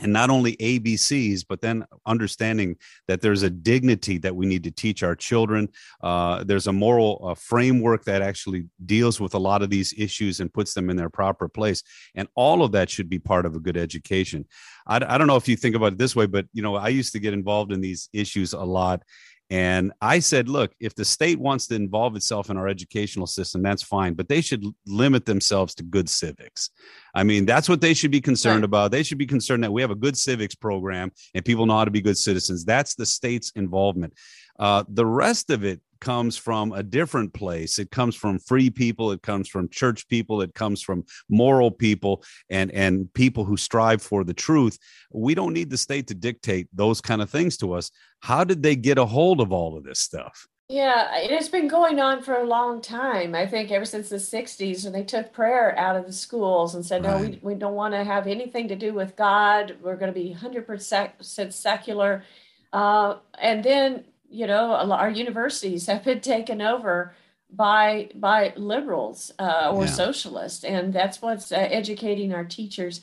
and 0.00 0.12
not 0.12 0.30
only 0.30 0.56
ABCs, 0.56 1.44
but 1.48 1.60
then 1.60 1.84
understanding 2.06 2.76
that 3.08 3.20
there's 3.20 3.42
a 3.42 3.50
dignity 3.50 4.18
that 4.18 4.34
we 4.34 4.46
need 4.46 4.64
to 4.64 4.70
teach 4.70 5.02
our 5.02 5.16
children. 5.16 5.68
Uh, 6.02 6.44
there's 6.44 6.66
a 6.66 6.72
moral 6.72 7.20
uh, 7.24 7.34
framework 7.34 8.04
that 8.04 8.22
actually 8.22 8.64
deals 8.86 9.20
with 9.20 9.34
a 9.34 9.38
lot 9.38 9.62
of 9.62 9.70
these 9.70 9.94
issues 9.98 10.40
and 10.40 10.52
puts 10.52 10.74
them 10.74 10.90
in 10.90 10.96
their 10.96 11.10
proper 11.10 11.48
place. 11.48 11.82
And 12.14 12.28
all 12.34 12.62
of 12.62 12.72
that 12.72 12.90
should 12.90 13.08
be 13.08 13.18
part 13.18 13.46
of 13.46 13.56
a 13.56 13.60
good 13.60 13.76
education. 13.76 14.46
I, 14.86 14.96
I 14.96 15.18
don't 15.18 15.26
know 15.26 15.36
if 15.36 15.48
you 15.48 15.56
think 15.56 15.74
about 15.74 15.94
it 15.94 15.98
this 15.98 16.14
way, 16.14 16.26
but 16.26 16.46
you 16.52 16.62
know, 16.62 16.76
I 16.76 16.88
used 16.88 17.12
to 17.12 17.20
get 17.20 17.34
involved 17.34 17.72
in 17.72 17.80
these 17.80 18.08
issues 18.12 18.52
a 18.52 18.60
lot. 18.60 19.02
And 19.50 19.92
I 20.02 20.18
said, 20.18 20.48
look, 20.48 20.74
if 20.78 20.94
the 20.94 21.04
state 21.04 21.38
wants 21.38 21.66
to 21.68 21.74
involve 21.74 22.16
itself 22.16 22.50
in 22.50 22.58
our 22.58 22.68
educational 22.68 23.26
system, 23.26 23.62
that's 23.62 23.82
fine, 23.82 24.12
but 24.12 24.28
they 24.28 24.42
should 24.42 24.64
limit 24.86 25.24
themselves 25.24 25.74
to 25.76 25.82
good 25.82 26.08
civics. 26.08 26.70
I 27.14 27.24
mean, 27.24 27.46
that's 27.46 27.68
what 27.68 27.80
they 27.80 27.94
should 27.94 28.10
be 28.10 28.20
concerned 28.20 28.60
right. 28.60 28.64
about. 28.64 28.90
They 28.90 29.02
should 29.02 29.16
be 29.16 29.26
concerned 29.26 29.64
that 29.64 29.72
we 29.72 29.80
have 29.80 29.90
a 29.90 29.94
good 29.94 30.18
civics 30.18 30.54
program 30.54 31.12
and 31.34 31.44
people 31.44 31.64
know 31.64 31.78
how 31.78 31.86
to 31.86 31.90
be 31.90 32.02
good 32.02 32.18
citizens. 32.18 32.64
That's 32.64 32.94
the 32.94 33.06
state's 33.06 33.50
involvement. 33.52 34.12
Uh, 34.58 34.84
the 34.88 35.06
rest 35.06 35.50
of 35.50 35.64
it 35.64 35.80
comes 36.00 36.36
from 36.36 36.72
a 36.72 36.82
different 36.82 37.32
place. 37.32 37.78
It 37.78 37.90
comes 37.90 38.14
from 38.14 38.38
free 38.38 38.70
people. 38.70 39.12
It 39.12 39.22
comes 39.22 39.48
from 39.48 39.68
church 39.68 40.08
people. 40.08 40.42
It 40.42 40.54
comes 40.54 40.82
from 40.82 41.04
moral 41.28 41.70
people 41.70 42.22
and 42.50 42.70
and 42.72 43.12
people 43.14 43.44
who 43.44 43.56
strive 43.56 44.02
for 44.02 44.24
the 44.24 44.34
truth. 44.34 44.78
We 45.12 45.34
don't 45.34 45.52
need 45.52 45.70
the 45.70 45.78
state 45.78 46.06
to 46.08 46.14
dictate 46.14 46.68
those 46.72 47.00
kind 47.00 47.22
of 47.22 47.30
things 47.30 47.56
to 47.58 47.72
us. 47.74 47.90
How 48.20 48.44
did 48.44 48.62
they 48.62 48.76
get 48.76 48.98
a 48.98 49.06
hold 49.06 49.40
of 49.40 49.52
all 49.52 49.76
of 49.76 49.84
this 49.84 50.00
stuff? 50.00 50.46
Yeah, 50.70 51.16
it 51.16 51.30
has 51.30 51.48
been 51.48 51.66
going 51.66 51.98
on 51.98 52.22
for 52.22 52.34
a 52.34 52.44
long 52.44 52.82
time. 52.82 53.34
I 53.34 53.46
think 53.46 53.70
ever 53.70 53.86
since 53.86 54.10
the 54.10 54.16
60s 54.16 54.84
when 54.84 54.92
they 54.92 55.02
took 55.02 55.32
prayer 55.32 55.76
out 55.78 55.96
of 55.96 56.04
the 56.04 56.12
schools 56.12 56.74
and 56.74 56.84
said, 56.84 57.06
right. 57.06 57.22
no, 57.22 57.26
we, 57.26 57.38
we 57.42 57.54
don't 57.54 57.74
want 57.74 57.94
to 57.94 58.04
have 58.04 58.26
anything 58.26 58.68
to 58.68 58.76
do 58.76 58.92
with 58.92 59.16
God. 59.16 59.76
We're 59.80 59.96
going 59.96 60.12
to 60.12 60.20
be 60.20 60.36
100% 60.38 61.52
secular. 61.54 62.22
Uh, 62.70 63.16
and 63.40 63.64
then 63.64 64.04
you 64.28 64.46
know, 64.46 64.72
our 64.72 65.10
universities 65.10 65.86
have 65.86 66.04
been 66.04 66.20
taken 66.20 66.60
over 66.60 67.14
by 67.50 68.10
by 68.14 68.52
liberals 68.56 69.32
uh, 69.38 69.72
or 69.74 69.84
yeah. 69.84 69.90
socialists, 69.90 70.64
and 70.64 70.92
that's 70.92 71.22
what's 71.22 71.50
uh, 71.50 71.56
educating 71.56 72.34
our 72.34 72.44
teachers. 72.44 73.00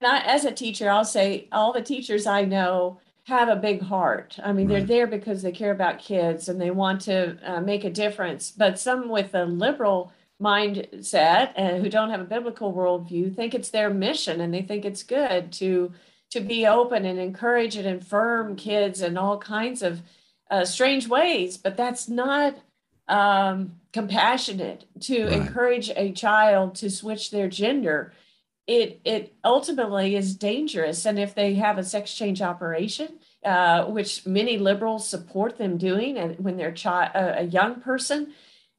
And 0.00 0.10
I, 0.10 0.20
as 0.20 0.44
a 0.44 0.52
teacher, 0.52 0.90
I'll 0.90 1.04
say 1.04 1.48
all 1.52 1.72
the 1.72 1.82
teachers 1.82 2.26
I 2.26 2.44
know 2.44 3.00
have 3.24 3.48
a 3.48 3.56
big 3.56 3.80
heart. 3.80 4.36
I 4.42 4.52
mean, 4.52 4.68
right. 4.68 4.86
they're 4.86 4.86
there 4.86 5.06
because 5.06 5.42
they 5.42 5.52
care 5.52 5.70
about 5.70 5.98
kids 5.98 6.48
and 6.48 6.60
they 6.60 6.70
want 6.70 7.00
to 7.02 7.38
uh, 7.42 7.60
make 7.60 7.84
a 7.84 7.90
difference. 7.90 8.50
But 8.50 8.78
some 8.78 9.08
with 9.08 9.34
a 9.34 9.44
liberal 9.46 10.12
mindset 10.42 11.52
and 11.56 11.82
who 11.82 11.88
don't 11.88 12.10
have 12.10 12.20
a 12.20 12.24
biblical 12.24 12.74
worldview 12.74 13.34
think 13.34 13.54
it's 13.54 13.70
their 13.70 13.88
mission 13.88 14.40
and 14.40 14.52
they 14.52 14.62
think 14.62 14.84
it's 14.84 15.02
good 15.02 15.52
to 15.52 15.92
to 16.30 16.40
be 16.40 16.66
open 16.66 17.04
and 17.04 17.20
encourage 17.20 17.76
and 17.76 17.86
affirm 17.86 18.56
kids 18.56 19.00
and 19.00 19.16
all 19.16 19.38
kinds 19.38 19.80
of 19.80 20.02
uh, 20.50 20.64
strange 20.64 21.08
ways, 21.08 21.56
but 21.56 21.76
that's 21.76 22.08
not 22.08 22.56
um, 23.08 23.80
compassionate 23.92 24.84
to 25.00 25.24
right. 25.24 25.32
encourage 25.32 25.90
a 25.90 26.12
child 26.12 26.74
to 26.76 26.90
switch 26.90 27.30
their 27.30 27.48
gender. 27.48 28.12
It 28.66 29.00
it 29.04 29.34
ultimately 29.44 30.16
is 30.16 30.36
dangerous, 30.36 31.04
and 31.04 31.18
if 31.18 31.34
they 31.34 31.54
have 31.54 31.76
a 31.76 31.84
sex 31.84 32.14
change 32.14 32.40
operation, 32.40 33.18
uh, 33.44 33.84
which 33.84 34.24
many 34.24 34.56
liberals 34.56 35.06
support 35.06 35.58
them 35.58 35.76
doing, 35.76 36.16
and 36.16 36.38
when 36.38 36.56
they're 36.56 36.72
chi- 36.72 37.10
a, 37.14 37.42
a 37.42 37.44
young 37.44 37.80
person, 37.82 38.32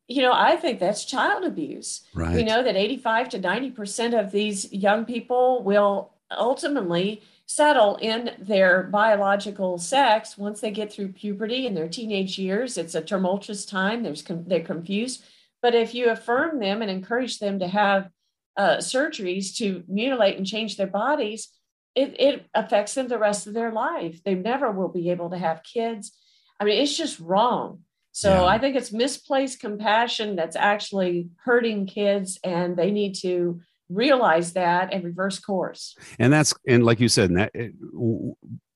you 0.07 0.21
know, 0.21 0.33
I 0.33 0.55
think 0.55 0.79
that's 0.79 1.05
child 1.05 1.43
abuse. 1.43 2.01
Right. 2.13 2.35
We 2.35 2.43
know 2.43 2.63
that 2.63 2.75
85 2.75 3.29
to 3.29 3.39
90% 3.39 4.19
of 4.19 4.31
these 4.31 4.71
young 4.71 5.05
people 5.05 5.63
will 5.63 6.13
ultimately 6.31 7.21
settle 7.45 7.95
in 7.97 8.31
their 8.39 8.83
biological 8.83 9.77
sex 9.77 10.37
once 10.37 10.61
they 10.61 10.71
get 10.71 10.91
through 10.91 11.09
puberty 11.09 11.67
in 11.67 11.75
their 11.75 11.87
teenage 11.87 12.39
years. 12.39 12.77
It's 12.77 12.95
a 12.95 13.01
tumultuous 13.01 13.65
time. 13.65 14.03
There's 14.03 14.23
they're 14.23 14.61
confused. 14.61 15.23
But 15.61 15.75
if 15.75 15.93
you 15.93 16.09
affirm 16.09 16.59
them 16.59 16.81
and 16.81 16.91
encourage 16.91 17.39
them 17.39 17.59
to 17.59 17.67
have 17.67 18.09
uh, 18.57 18.77
surgeries 18.77 19.55
to 19.57 19.83
mutilate 19.87 20.37
and 20.37 20.45
change 20.45 20.77
their 20.77 20.87
bodies, 20.87 21.49
it, 21.95 22.19
it 22.19 22.45
affects 22.53 22.93
them 22.93 23.07
the 23.07 23.19
rest 23.19 23.47
of 23.47 23.53
their 23.53 23.71
life. 23.71 24.21
They 24.23 24.35
never 24.35 24.71
will 24.71 24.89
be 24.89 25.09
able 25.09 25.29
to 25.29 25.37
have 25.37 25.63
kids. 25.63 26.11
I 26.59 26.65
mean, 26.65 26.81
it's 26.81 26.97
just 26.97 27.19
wrong. 27.19 27.79
So 28.11 28.29
yeah. 28.29 28.45
I 28.45 28.59
think 28.59 28.75
it's 28.75 28.93
misplaced 28.93 29.59
compassion 29.59 30.35
that's 30.35 30.55
actually 30.55 31.29
hurting 31.43 31.85
kids, 31.85 32.39
and 32.43 32.77
they 32.77 32.91
need 32.91 33.15
to 33.15 33.61
realize 33.89 34.53
that 34.53 34.93
and 34.93 35.03
reverse 35.03 35.39
course. 35.39 35.95
And 36.19 36.31
that's 36.33 36.53
and 36.67 36.83
like 36.83 36.99
you 36.99 37.09
said, 37.09 37.35
that, 37.35 37.51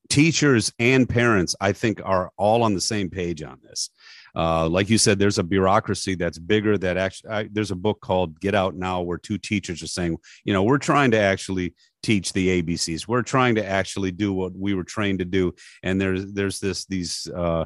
teachers 0.08 0.72
and 0.78 1.08
parents, 1.08 1.54
I 1.60 1.72
think, 1.72 2.00
are 2.04 2.30
all 2.36 2.62
on 2.62 2.74
the 2.74 2.80
same 2.80 3.10
page 3.10 3.42
on 3.42 3.58
this. 3.62 3.90
uh, 4.34 4.68
like 4.68 4.90
you 4.90 4.98
said, 4.98 5.18
there's 5.18 5.38
a 5.38 5.42
bureaucracy 5.44 6.14
that's 6.14 6.38
bigger. 6.38 6.78
That 6.78 6.96
actually, 6.96 7.30
I, 7.30 7.48
there's 7.50 7.70
a 7.70 7.76
book 7.76 8.00
called 8.00 8.40
Get 8.40 8.54
Out 8.54 8.76
Now, 8.76 9.02
where 9.02 9.18
two 9.18 9.38
teachers 9.38 9.82
are 9.82 9.88
saying, 9.88 10.18
you 10.44 10.52
know, 10.52 10.62
we're 10.62 10.78
trying 10.78 11.10
to 11.12 11.18
actually 11.18 11.74
teach 12.02 12.32
the 12.32 12.62
ABCs. 12.62 13.06
We're 13.06 13.22
trying 13.22 13.54
to 13.56 13.66
actually 13.66 14.10
do 14.10 14.32
what 14.32 14.56
we 14.56 14.74
were 14.74 14.84
trained 14.84 15.18
to 15.20 15.24
do, 15.24 15.54
and 15.82 16.00
there's 16.00 16.32
there's 16.32 16.60
this 16.60 16.86
these 16.86 17.28
uh, 17.34 17.64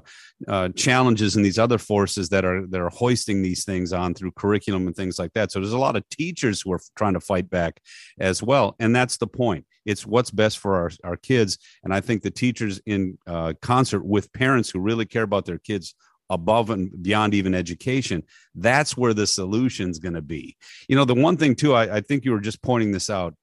uh, 0.48 0.68
challenges 0.70 1.36
and 1.36 1.44
these 1.44 1.58
other 1.58 1.78
forces 1.78 2.28
that 2.30 2.44
are 2.44 2.66
that 2.66 2.80
are 2.80 2.90
hoisting 2.90 3.42
these 3.42 3.64
things 3.64 3.92
on 3.92 4.14
through 4.14 4.32
curriculum 4.32 4.86
and 4.86 4.96
things 4.96 5.18
like 5.18 5.32
that. 5.34 5.52
So 5.52 5.60
there's 5.60 5.72
a 5.72 5.78
lot 5.78 5.96
of 5.96 6.08
teachers 6.08 6.62
who 6.62 6.72
are 6.72 6.80
trying 6.96 7.14
to 7.14 7.20
fight 7.20 7.48
back 7.50 7.80
as 8.18 8.42
well, 8.42 8.76
and 8.78 8.94
that's 8.94 9.16
the 9.16 9.26
point. 9.26 9.66
It's 9.84 10.06
what's 10.06 10.30
best 10.30 10.58
for 10.58 10.76
our 10.76 10.90
our 11.04 11.16
kids, 11.16 11.58
and 11.84 11.92
I 11.92 12.00
think 12.00 12.22
the 12.22 12.30
teachers 12.30 12.80
in 12.86 13.18
uh, 13.26 13.54
concert 13.62 14.04
with 14.04 14.32
parents 14.32 14.70
who 14.70 14.80
really 14.80 15.06
care 15.06 15.22
about 15.22 15.44
their 15.44 15.58
kids 15.58 15.94
above 16.30 16.70
and 16.70 16.90
beyond 17.02 17.34
even 17.34 17.54
education 17.54 18.22
that's 18.54 18.96
where 18.96 19.12
the 19.12 19.26
solution's 19.26 19.98
going 19.98 20.14
to 20.14 20.22
be 20.22 20.56
you 20.88 20.96
know 20.96 21.04
the 21.04 21.14
one 21.14 21.36
thing 21.36 21.54
too 21.54 21.74
I, 21.74 21.96
I, 21.96 22.00
think 22.00 22.24
you 22.24 22.32
were 22.32 22.40
just 22.40 22.62
pointing 22.62 22.92
this 22.92 23.10
out 23.10 23.34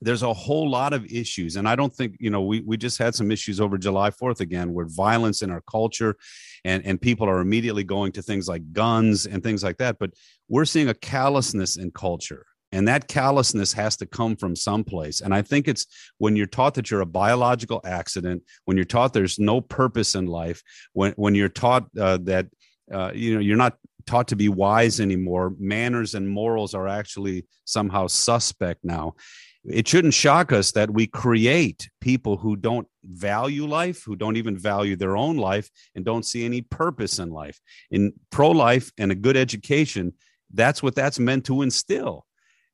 there's 0.00 0.22
a 0.22 0.32
whole 0.32 0.68
lot 0.68 0.92
of 0.92 1.04
issues 1.06 1.56
and 1.56 1.68
i 1.68 1.76
don't 1.76 1.94
think 1.94 2.16
you 2.18 2.30
know 2.30 2.42
we, 2.42 2.60
we 2.60 2.76
just 2.76 2.98
had 2.98 3.14
some 3.14 3.30
issues 3.30 3.60
over 3.60 3.76
july 3.76 4.10
4th 4.10 4.40
again 4.40 4.72
where 4.72 4.86
violence 4.86 5.42
in 5.42 5.50
our 5.50 5.62
culture 5.62 6.16
and 6.64 6.84
and 6.84 7.00
people 7.00 7.28
are 7.28 7.40
immediately 7.40 7.84
going 7.84 8.12
to 8.12 8.22
things 8.22 8.48
like 8.48 8.72
guns 8.72 9.26
and 9.26 9.42
things 9.42 9.62
like 9.62 9.78
that 9.78 9.98
but 9.98 10.10
we're 10.48 10.64
seeing 10.64 10.88
a 10.88 10.94
callousness 10.94 11.76
in 11.76 11.90
culture 11.90 12.46
and 12.72 12.86
that 12.86 13.08
callousness 13.08 13.72
has 13.72 13.96
to 13.96 14.06
come 14.06 14.36
from 14.36 14.56
someplace 14.56 15.20
and 15.20 15.34
i 15.34 15.42
think 15.42 15.68
it's 15.68 15.86
when 16.18 16.36
you're 16.36 16.46
taught 16.46 16.74
that 16.74 16.90
you're 16.90 17.00
a 17.00 17.06
biological 17.06 17.80
accident 17.84 18.42
when 18.64 18.76
you're 18.76 18.84
taught 18.84 19.12
there's 19.12 19.38
no 19.38 19.60
purpose 19.60 20.14
in 20.14 20.26
life 20.26 20.62
when 20.92 21.12
when 21.12 21.34
you're 21.34 21.48
taught 21.48 21.86
uh, 21.98 22.18
that 22.22 22.46
uh, 22.92 23.10
you 23.14 23.34
know 23.34 23.40
you're 23.40 23.56
not 23.56 23.76
taught 24.06 24.28
to 24.28 24.36
be 24.36 24.48
wise 24.48 24.98
anymore 24.98 25.52
manners 25.58 26.14
and 26.14 26.28
morals 26.28 26.74
are 26.74 26.88
actually 26.88 27.44
somehow 27.64 28.06
suspect 28.06 28.80
now 28.82 29.14
it 29.64 29.86
shouldn't 29.86 30.14
shock 30.14 30.52
us 30.52 30.72
that 30.72 30.90
we 30.90 31.06
create 31.06 31.90
people 32.00 32.36
who 32.36 32.56
don't 32.56 32.88
value 33.04 33.66
life, 33.66 34.02
who 34.04 34.16
don't 34.16 34.36
even 34.36 34.56
value 34.56 34.96
their 34.96 35.16
own 35.16 35.36
life, 35.36 35.68
and 35.94 36.04
don't 36.04 36.24
see 36.24 36.44
any 36.44 36.62
purpose 36.62 37.18
in 37.18 37.30
life. 37.30 37.60
In 37.90 38.12
pro 38.30 38.50
life 38.50 38.90
and 38.98 39.12
a 39.12 39.14
good 39.14 39.36
education, 39.36 40.14
that's 40.52 40.82
what 40.82 40.94
that's 40.94 41.18
meant 41.18 41.44
to 41.46 41.62
instill. 41.62 42.26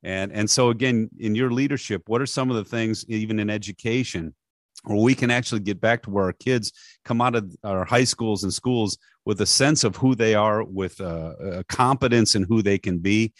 And, 0.03 0.31
and 0.31 0.49
so, 0.49 0.69
again, 0.69 1.09
in 1.19 1.35
your 1.35 1.51
leadership, 1.51 2.03
what 2.07 2.21
are 2.21 2.27
some 2.27 2.49
of 2.49 2.55
the 2.55 2.63
things, 2.63 3.05
even 3.09 3.39
in 3.39 3.49
education, 3.49 4.33
where 4.83 4.97
we 4.97 5.15
can 5.15 5.31
actually 5.31 5.61
get 5.61 5.81
back 5.81 6.03
to 6.03 6.09
where 6.09 6.25
our 6.25 6.33
kids 6.33 6.71
come 7.03 7.19
out 7.19 7.35
of 7.35 7.53
our 7.63 7.83
high 7.83 8.03
schools 8.03 8.43
and 8.43 8.53
schools 8.53 8.97
with 9.25 9.41
a 9.41 9.45
sense 9.45 9.83
of 9.83 9.97
who 9.97 10.15
they 10.15 10.35
are, 10.35 10.63
with 10.63 10.99
a 11.01 11.65
confidence 11.67 12.35
in 12.35 12.43
who 12.43 12.61
they 12.61 12.77
can 12.77 12.99
be, 12.99 13.33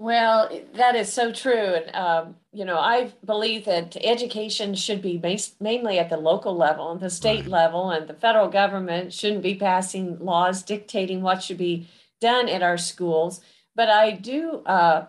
well, 0.00 0.48
that 0.76 0.96
is 0.96 1.12
so 1.12 1.30
true. 1.30 1.52
And, 1.74 1.94
um, 1.94 2.36
you 2.54 2.64
know, 2.64 2.78
I 2.78 3.12
believe 3.22 3.66
that 3.66 3.98
education 4.02 4.74
should 4.74 5.02
be 5.02 5.18
based 5.18 5.60
mainly 5.60 5.98
at 5.98 6.08
the 6.08 6.16
local 6.16 6.56
level 6.56 6.90
and 6.90 7.00
the 7.00 7.10
state 7.10 7.40
right. 7.40 7.48
level, 7.48 7.90
and 7.90 8.08
the 8.08 8.14
federal 8.14 8.48
government 8.48 9.12
shouldn't 9.12 9.42
be 9.42 9.56
passing 9.56 10.18
laws 10.18 10.62
dictating 10.62 11.20
what 11.20 11.42
should 11.42 11.58
be 11.58 11.86
done 12.18 12.48
at 12.48 12.62
our 12.62 12.78
schools. 12.78 13.42
But 13.76 13.90
I 13.90 14.12
do 14.12 14.62
uh, 14.64 15.04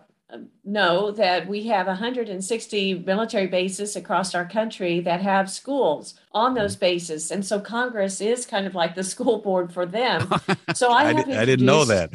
know 0.64 1.10
that 1.10 1.46
we 1.46 1.64
have 1.64 1.86
160 1.86 2.94
military 3.00 3.46
bases 3.46 3.96
across 3.96 4.34
our 4.34 4.46
country 4.46 5.00
that 5.00 5.20
have 5.20 5.50
schools 5.50 6.14
on 6.32 6.52
hmm. 6.52 6.58
those 6.58 6.76
bases. 6.76 7.30
And 7.30 7.44
so 7.44 7.60
congress 7.60 8.20
is 8.20 8.46
kind 8.46 8.66
of 8.66 8.74
like 8.74 8.94
the 8.94 9.04
school 9.04 9.38
board 9.38 9.72
for 9.72 9.86
them. 9.86 10.28
So 10.74 10.90
i, 10.90 11.08
I, 11.08 11.12
did, 11.12 11.36
I 11.36 11.44
didn't 11.44 11.66
know 11.66 11.84
that. 11.84 12.10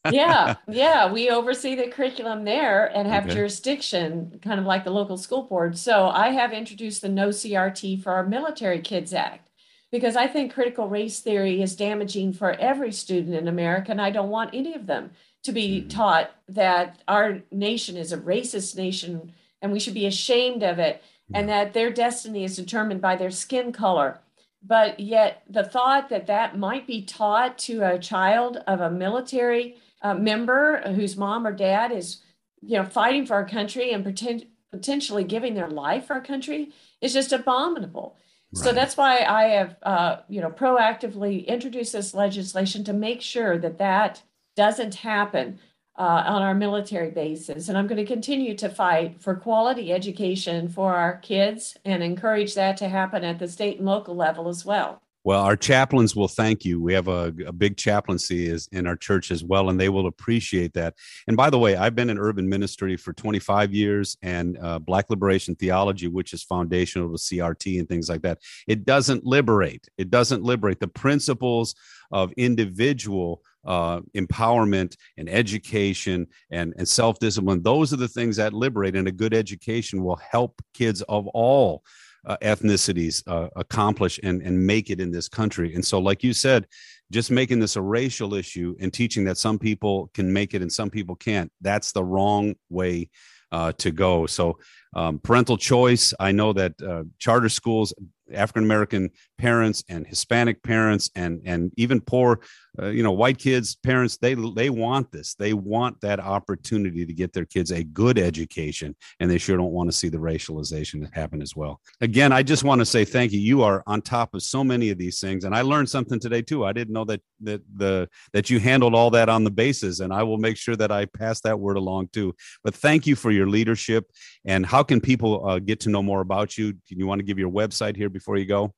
yeah 0.10 0.56
yeah 0.68 1.12
we 1.12 1.28
oversee 1.28 1.74
the 1.74 1.88
curriculum 1.88 2.44
there 2.44 2.86
and 2.86 3.06
have 3.06 3.24
okay. 3.24 3.34
jurisdiction 3.34 4.40
kind 4.42 4.58
of 4.58 4.64
like 4.64 4.84
the 4.84 4.90
local 4.90 5.18
school 5.18 5.42
board. 5.42 5.76
So 5.76 6.08
i 6.08 6.30
have 6.30 6.52
introduced 6.52 7.02
the 7.02 7.08
no 7.08 7.28
crt 7.28 8.02
for 8.02 8.12
our 8.12 8.24
military 8.24 8.80
kids 8.80 9.12
act 9.12 9.50
because 9.90 10.16
i 10.16 10.26
think 10.26 10.52
critical 10.52 10.88
race 10.88 11.20
theory 11.20 11.62
is 11.62 11.76
damaging 11.76 12.32
for 12.32 12.52
every 12.52 12.90
student 12.90 13.34
in 13.34 13.46
america 13.48 13.90
and 13.90 14.00
i 14.00 14.10
don't 14.10 14.30
want 14.30 14.50
any 14.52 14.74
of 14.74 14.86
them 14.86 15.10
to 15.44 15.52
be 15.52 15.80
mm-hmm. 15.80 15.88
taught 15.88 16.30
that 16.48 17.02
our 17.06 17.42
nation 17.50 17.96
is 17.96 18.12
a 18.12 18.18
racist 18.18 18.76
nation 18.76 19.32
and 19.62 19.72
we 19.72 19.80
should 19.80 19.94
be 19.94 20.06
ashamed 20.06 20.62
of 20.62 20.78
it 20.78 21.02
and 21.32 21.48
that 21.48 21.72
their 21.72 21.90
destiny 21.90 22.44
is 22.44 22.56
determined 22.56 23.00
by 23.00 23.16
their 23.16 23.30
skin 23.30 23.72
color. 23.72 24.20
But 24.62 25.00
yet, 25.00 25.42
the 25.48 25.64
thought 25.64 26.08
that 26.08 26.26
that 26.26 26.58
might 26.58 26.86
be 26.86 27.02
taught 27.02 27.58
to 27.60 27.82
a 27.82 27.98
child 27.98 28.58
of 28.66 28.80
a 28.80 28.90
military 28.90 29.76
uh, 30.02 30.14
member 30.14 30.80
whose 30.92 31.16
mom 31.16 31.46
or 31.46 31.52
dad 31.52 31.92
is, 31.92 32.22
you 32.60 32.78
know, 32.78 32.84
fighting 32.84 33.26
for 33.26 33.34
our 33.34 33.46
country 33.46 33.92
and 33.92 34.02
pretend, 34.02 34.46
potentially 34.70 35.24
giving 35.24 35.54
their 35.54 35.68
life 35.68 36.06
for 36.06 36.14
our 36.14 36.20
country 36.20 36.72
is 37.00 37.12
just 37.12 37.32
abominable. 37.32 38.16
Right. 38.54 38.64
So 38.64 38.72
that's 38.72 38.96
why 38.96 39.18
I 39.18 39.44
have, 39.48 39.76
uh, 39.82 40.16
you 40.28 40.40
know, 40.40 40.50
proactively 40.50 41.46
introduced 41.46 41.92
this 41.92 42.14
legislation 42.14 42.84
to 42.84 42.92
make 42.92 43.20
sure 43.20 43.58
that 43.58 43.78
that 43.78 44.22
doesn't 44.56 44.94
happen 44.96 45.58
uh, 45.96 46.24
on 46.26 46.42
our 46.42 46.54
military 46.54 47.10
bases. 47.10 47.68
And 47.68 47.78
I'm 47.78 47.86
going 47.86 48.04
to 48.04 48.12
continue 48.12 48.56
to 48.56 48.68
fight 48.68 49.22
for 49.22 49.34
quality 49.34 49.92
education 49.92 50.68
for 50.68 50.94
our 50.94 51.18
kids 51.18 51.76
and 51.84 52.02
encourage 52.02 52.54
that 52.54 52.76
to 52.78 52.88
happen 52.88 53.24
at 53.24 53.38
the 53.38 53.48
state 53.48 53.78
and 53.78 53.86
local 53.86 54.16
level 54.16 54.48
as 54.48 54.64
well. 54.64 55.00
Well, 55.24 55.40
our 55.40 55.56
chaplains 55.56 56.14
will 56.14 56.28
thank 56.28 56.66
you. 56.66 56.78
We 56.78 56.92
have 56.92 57.08
a, 57.08 57.32
a, 57.46 57.52
big 57.52 57.78
chaplaincy 57.78 58.46
is 58.46 58.68
in 58.72 58.86
our 58.86 58.94
church 58.94 59.30
as 59.30 59.42
well, 59.42 59.70
and 59.70 59.80
they 59.80 59.88
will 59.88 60.06
appreciate 60.06 60.74
that. 60.74 60.96
And 61.26 61.34
by 61.34 61.48
the 61.48 61.58
way, 61.58 61.76
I've 61.76 61.94
been 61.94 62.10
in 62.10 62.18
urban 62.18 62.46
ministry 62.46 62.98
for 62.98 63.14
25 63.14 63.72
years, 63.72 64.18
and 64.20 64.58
uh, 64.58 64.78
Black 64.80 65.08
liberation 65.08 65.54
theology, 65.54 66.08
which 66.08 66.34
is 66.34 66.42
foundational 66.42 67.08
to 67.08 67.16
CRT 67.16 67.78
and 67.78 67.88
things 67.88 68.10
like 68.10 68.20
that, 68.20 68.40
it 68.68 68.84
doesn't 68.84 69.24
liberate. 69.24 69.88
It 69.96 70.10
doesn't 70.10 70.42
liberate 70.42 70.78
the 70.78 70.88
principles 70.88 71.74
of 72.12 72.30
individual 72.32 73.40
uh, 73.64 74.02
empowerment 74.14 74.94
and 75.16 75.30
education 75.30 76.26
and, 76.50 76.74
and 76.76 76.86
self 76.86 77.18
discipline. 77.18 77.62
Those 77.62 77.94
are 77.94 77.96
the 77.96 78.08
things 78.08 78.36
that 78.36 78.52
liberate, 78.52 78.94
and 78.94 79.08
a 79.08 79.12
good 79.12 79.32
education 79.32 80.04
will 80.04 80.16
help 80.16 80.60
kids 80.74 81.00
of 81.02 81.26
all. 81.28 81.82
Uh, 82.26 82.38
ethnicities 82.40 83.22
uh, 83.26 83.48
accomplish 83.56 84.18
and, 84.22 84.40
and 84.40 84.66
make 84.66 84.88
it 84.88 84.98
in 84.98 85.10
this 85.10 85.28
country. 85.28 85.74
And 85.74 85.84
so, 85.84 85.98
like 85.98 86.24
you 86.24 86.32
said, 86.32 86.66
just 87.12 87.30
making 87.30 87.60
this 87.60 87.76
a 87.76 87.82
racial 87.82 88.32
issue 88.32 88.74
and 88.80 88.90
teaching 88.90 89.24
that 89.24 89.36
some 89.36 89.58
people 89.58 90.10
can 90.14 90.32
make 90.32 90.54
it 90.54 90.62
and 90.62 90.72
some 90.72 90.88
people 90.88 91.16
can't, 91.16 91.52
that's 91.60 91.92
the 91.92 92.02
wrong 92.02 92.54
way 92.70 93.10
uh, 93.52 93.72
to 93.72 93.90
go. 93.90 94.26
So, 94.26 94.58
um, 94.96 95.18
parental 95.18 95.58
choice. 95.58 96.14
I 96.18 96.32
know 96.32 96.52
that 96.54 96.72
uh, 96.80 97.04
charter 97.18 97.50
schools 97.50 97.92
African 98.32 98.64
American 98.64 99.10
parents 99.38 99.84
and 99.88 100.06
Hispanic 100.06 100.62
parents 100.62 101.10
and 101.14 101.42
and 101.44 101.72
even 101.76 102.00
poor, 102.00 102.40
uh, 102.80 102.86
you 102.86 103.02
know, 103.02 103.12
white 103.12 103.38
kids 103.38 103.76
parents 103.76 104.16
they 104.16 104.34
they 104.34 104.70
want 104.70 105.12
this. 105.12 105.34
They 105.34 105.52
want 105.52 106.00
that 106.00 106.20
opportunity 106.20 107.04
to 107.04 107.12
get 107.12 107.32
their 107.32 107.44
kids 107.44 107.70
a 107.70 107.84
good 107.84 108.18
education, 108.18 108.96
and 109.20 109.30
they 109.30 109.38
sure 109.38 109.56
don't 109.56 109.72
want 109.72 109.90
to 109.90 109.96
see 109.96 110.08
the 110.08 110.18
racialization 110.18 111.12
happen 111.14 111.42
as 111.42 111.54
well. 111.54 111.80
Again, 112.00 112.32
I 112.32 112.42
just 112.42 112.64
want 112.64 112.80
to 112.80 112.86
say 112.86 113.04
thank 113.04 113.32
you. 113.32 113.40
You 113.40 113.62
are 113.62 113.82
on 113.86 114.00
top 114.00 114.34
of 114.34 114.42
so 114.42 114.64
many 114.64 114.90
of 114.90 114.98
these 114.98 115.20
things, 115.20 115.44
and 115.44 115.54
I 115.54 115.62
learned 115.62 115.88
something 115.88 116.18
today 116.18 116.42
too. 116.42 116.64
I 116.64 116.72
didn't 116.72 116.94
know 116.94 117.04
that 117.04 117.20
that 117.40 117.62
the 117.76 118.08
that 118.32 118.50
you 118.50 118.60
handled 118.60 118.94
all 118.94 119.10
that 119.10 119.28
on 119.28 119.44
the 119.44 119.50
bases, 119.50 120.00
and 120.00 120.12
I 120.12 120.22
will 120.22 120.38
make 120.38 120.56
sure 120.56 120.76
that 120.76 120.90
I 120.90 121.06
pass 121.06 121.40
that 121.42 121.58
word 121.58 121.76
along 121.76 122.08
too. 122.12 122.34
But 122.62 122.74
thank 122.74 123.06
you 123.06 123.16
for 123.16 123.30
your 123.30 123.48
leadership. 123.48 124.10
And 124.44 124.64
how 124.64 124.82
can 124.82 125.00
people 125.00 125.46
uh, 125.46 125.58
get 125.58 125.80
to 125.80 125.90
know 125.90 126.02
more 126.02 126.20
about 126.20 126.56
you? 126.56 126.74
You 126.88 127.06
want 127.06 127.18
to 127.18 127.24
give 127.24 127.38
your 127.38 127.50
website 127.50 127.96
here 127.96 128.10
before 128.14 128.38
you 128.38 128.46
go? 128.46 128.72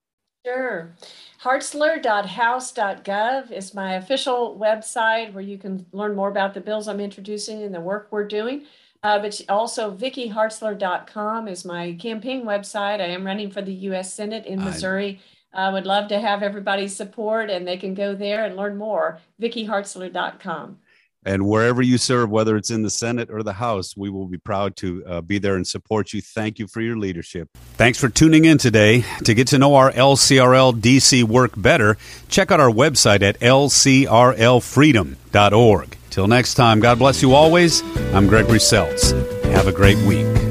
Sure. 0.44 0.96
Hartzler.house.gov 1.42 3.52
is 3.52 3.74
my 3.74 3.94
official 3.94 4.58
website 4.58 5.32
where 5.32 5.44
you 5.44 5.58
can 5.58 5.86
learn 5.92 6.16
more 6.16 6.28
about 6.28 6.54
the 6.54 6.60
bills 6.60 6.88
I'm 6.88 7.00
introducing 7.00 7.62
and 7.62 7.74
the 7.74 7.80
work 7.80 8.08
we're 8.10 8.26
doing. 8.26 8.64
Uh, 9.02 9.18
but 9.20 9.40
also, 9.48 9.94
VickyHartzler.com 9.94 11.48
is 11.48 11.64
my 11.64 11.94
campaign 11.94 12.44
website. 12.44 13.00
I 13.00 13.06
am 13.06 13.24
running 13.24 13.50
for 13.50 13.62
the 13.62 13.72
U.S. 13.90 14.12
Senate 14.12 14.46
in 14.46 14.64
Missouri. 14.64 15.20
I 15.52 15.72
would 15.72 15.86
love 15.86 16.08
to 16.08 16.18
have 16.18 16.42
everybody's 16.42 16.96
support, 16.96 17.50
and 17.50 17.66
they 17.66 17.76
can 17.76 17.94
go 17.94 18.14
there 18.14 18.44
and 18.44 18.56
learn 18.56 18.76
more. 18.76 19.20
VickyHartzler.com. 19.40 20.78
And 21.26 21.46
wherever 21.46 21.82
you 21.82 21.98
serve, 21.98 22.30
whether 22.30 22.56
it's 22.56 22.70
in 22.70 22.82
the 22.82 22.90
Senate 22.90 23.30
or 23.32 23.42
the 23.42 23.54
House, 23.54 23.96
we 23.96 24.08
will 24.08 24.26
be 24.26 24.38
proud 24.38 24.76
to 24.76 25.04
uh, 25.04 25.20
be 25.20 25.38
there 25.38 25.56
and 25.56 25.66
support 25.66 26.12
you. 26.12 26.22
Thank 26.22 26.60
you 26.60 26.68
for 26.68 26.80
your 26.80 26.96
leadership. 26.96 27.48
Thanks 27.74 27.98
for 27.98 28.08
tuning 28.08 28.44
in 28.44 28.58
today. 28.58 29.04
To 29.24 29.34
get 29.34 29.48
to 29.48 29.58
know 29.58 29.74
our 29.74 29.90
LCRL 29.90 30.80
DC 30.80 31.24
work 31.24 31.54
better, 31.56 31.96
check 32.28 32.52
out 32.52 32.60
our 32.60 32.70
website 32.70 33.22
at 33.22 33.40
lcrlfreedom.org. 33.40 35.98
Till 36.10 36.28
next 36.28 36.54
time, 36.54 36.80
God 36.80 36.98
bless 36.98 37.20
you 37.20 37.34
always. 37.34 37.82
I'm 38.14 38.28
Gregory 38.28 38.60
Seltz. 38.60 39.10
Have 39.50 39.66
a 39.66 39.72
great 39.72 39.98
week. 40.06 40.45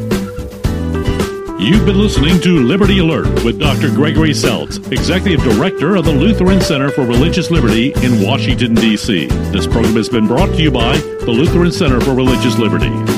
You've 1.65 1.83
been 1.83 1.97
listening 1.97 2.39
to 2.41 2.59
Liberty 2.59 2.99
Alert 2.99 3.43
with 3.43 3.59
Dr. 3.59 3.89
Gregory 3.89 4.33
Seltz, 4.33 4.91
Executive 4.91 5.43
Director 5.43 5.95
of 5.95 6.05
the 6.05 6.11
Lutheran 6.11 6.61
Center 6.61 6.91
for 6.91 7.07
Religious 7.07 7.49
Liberty 7.49 7.91
in 8.03 8.21
Washington, 8.21 8.75
D.C. 8.75 9.25
This 9.51 9.65
program 9.65 9.95
has 9.95 10.07
been 10.07 10.27
brought 10.27 10.53
to 10.55 10.61
you 10.61 10.69
by 10.69 10.95
the 10.95 11.31
Lutheran 11.31 11.71
Center 11.71 11.99
for 11.99 12.13
Religious 12.13 12.59
Liberty. 12.59 13.14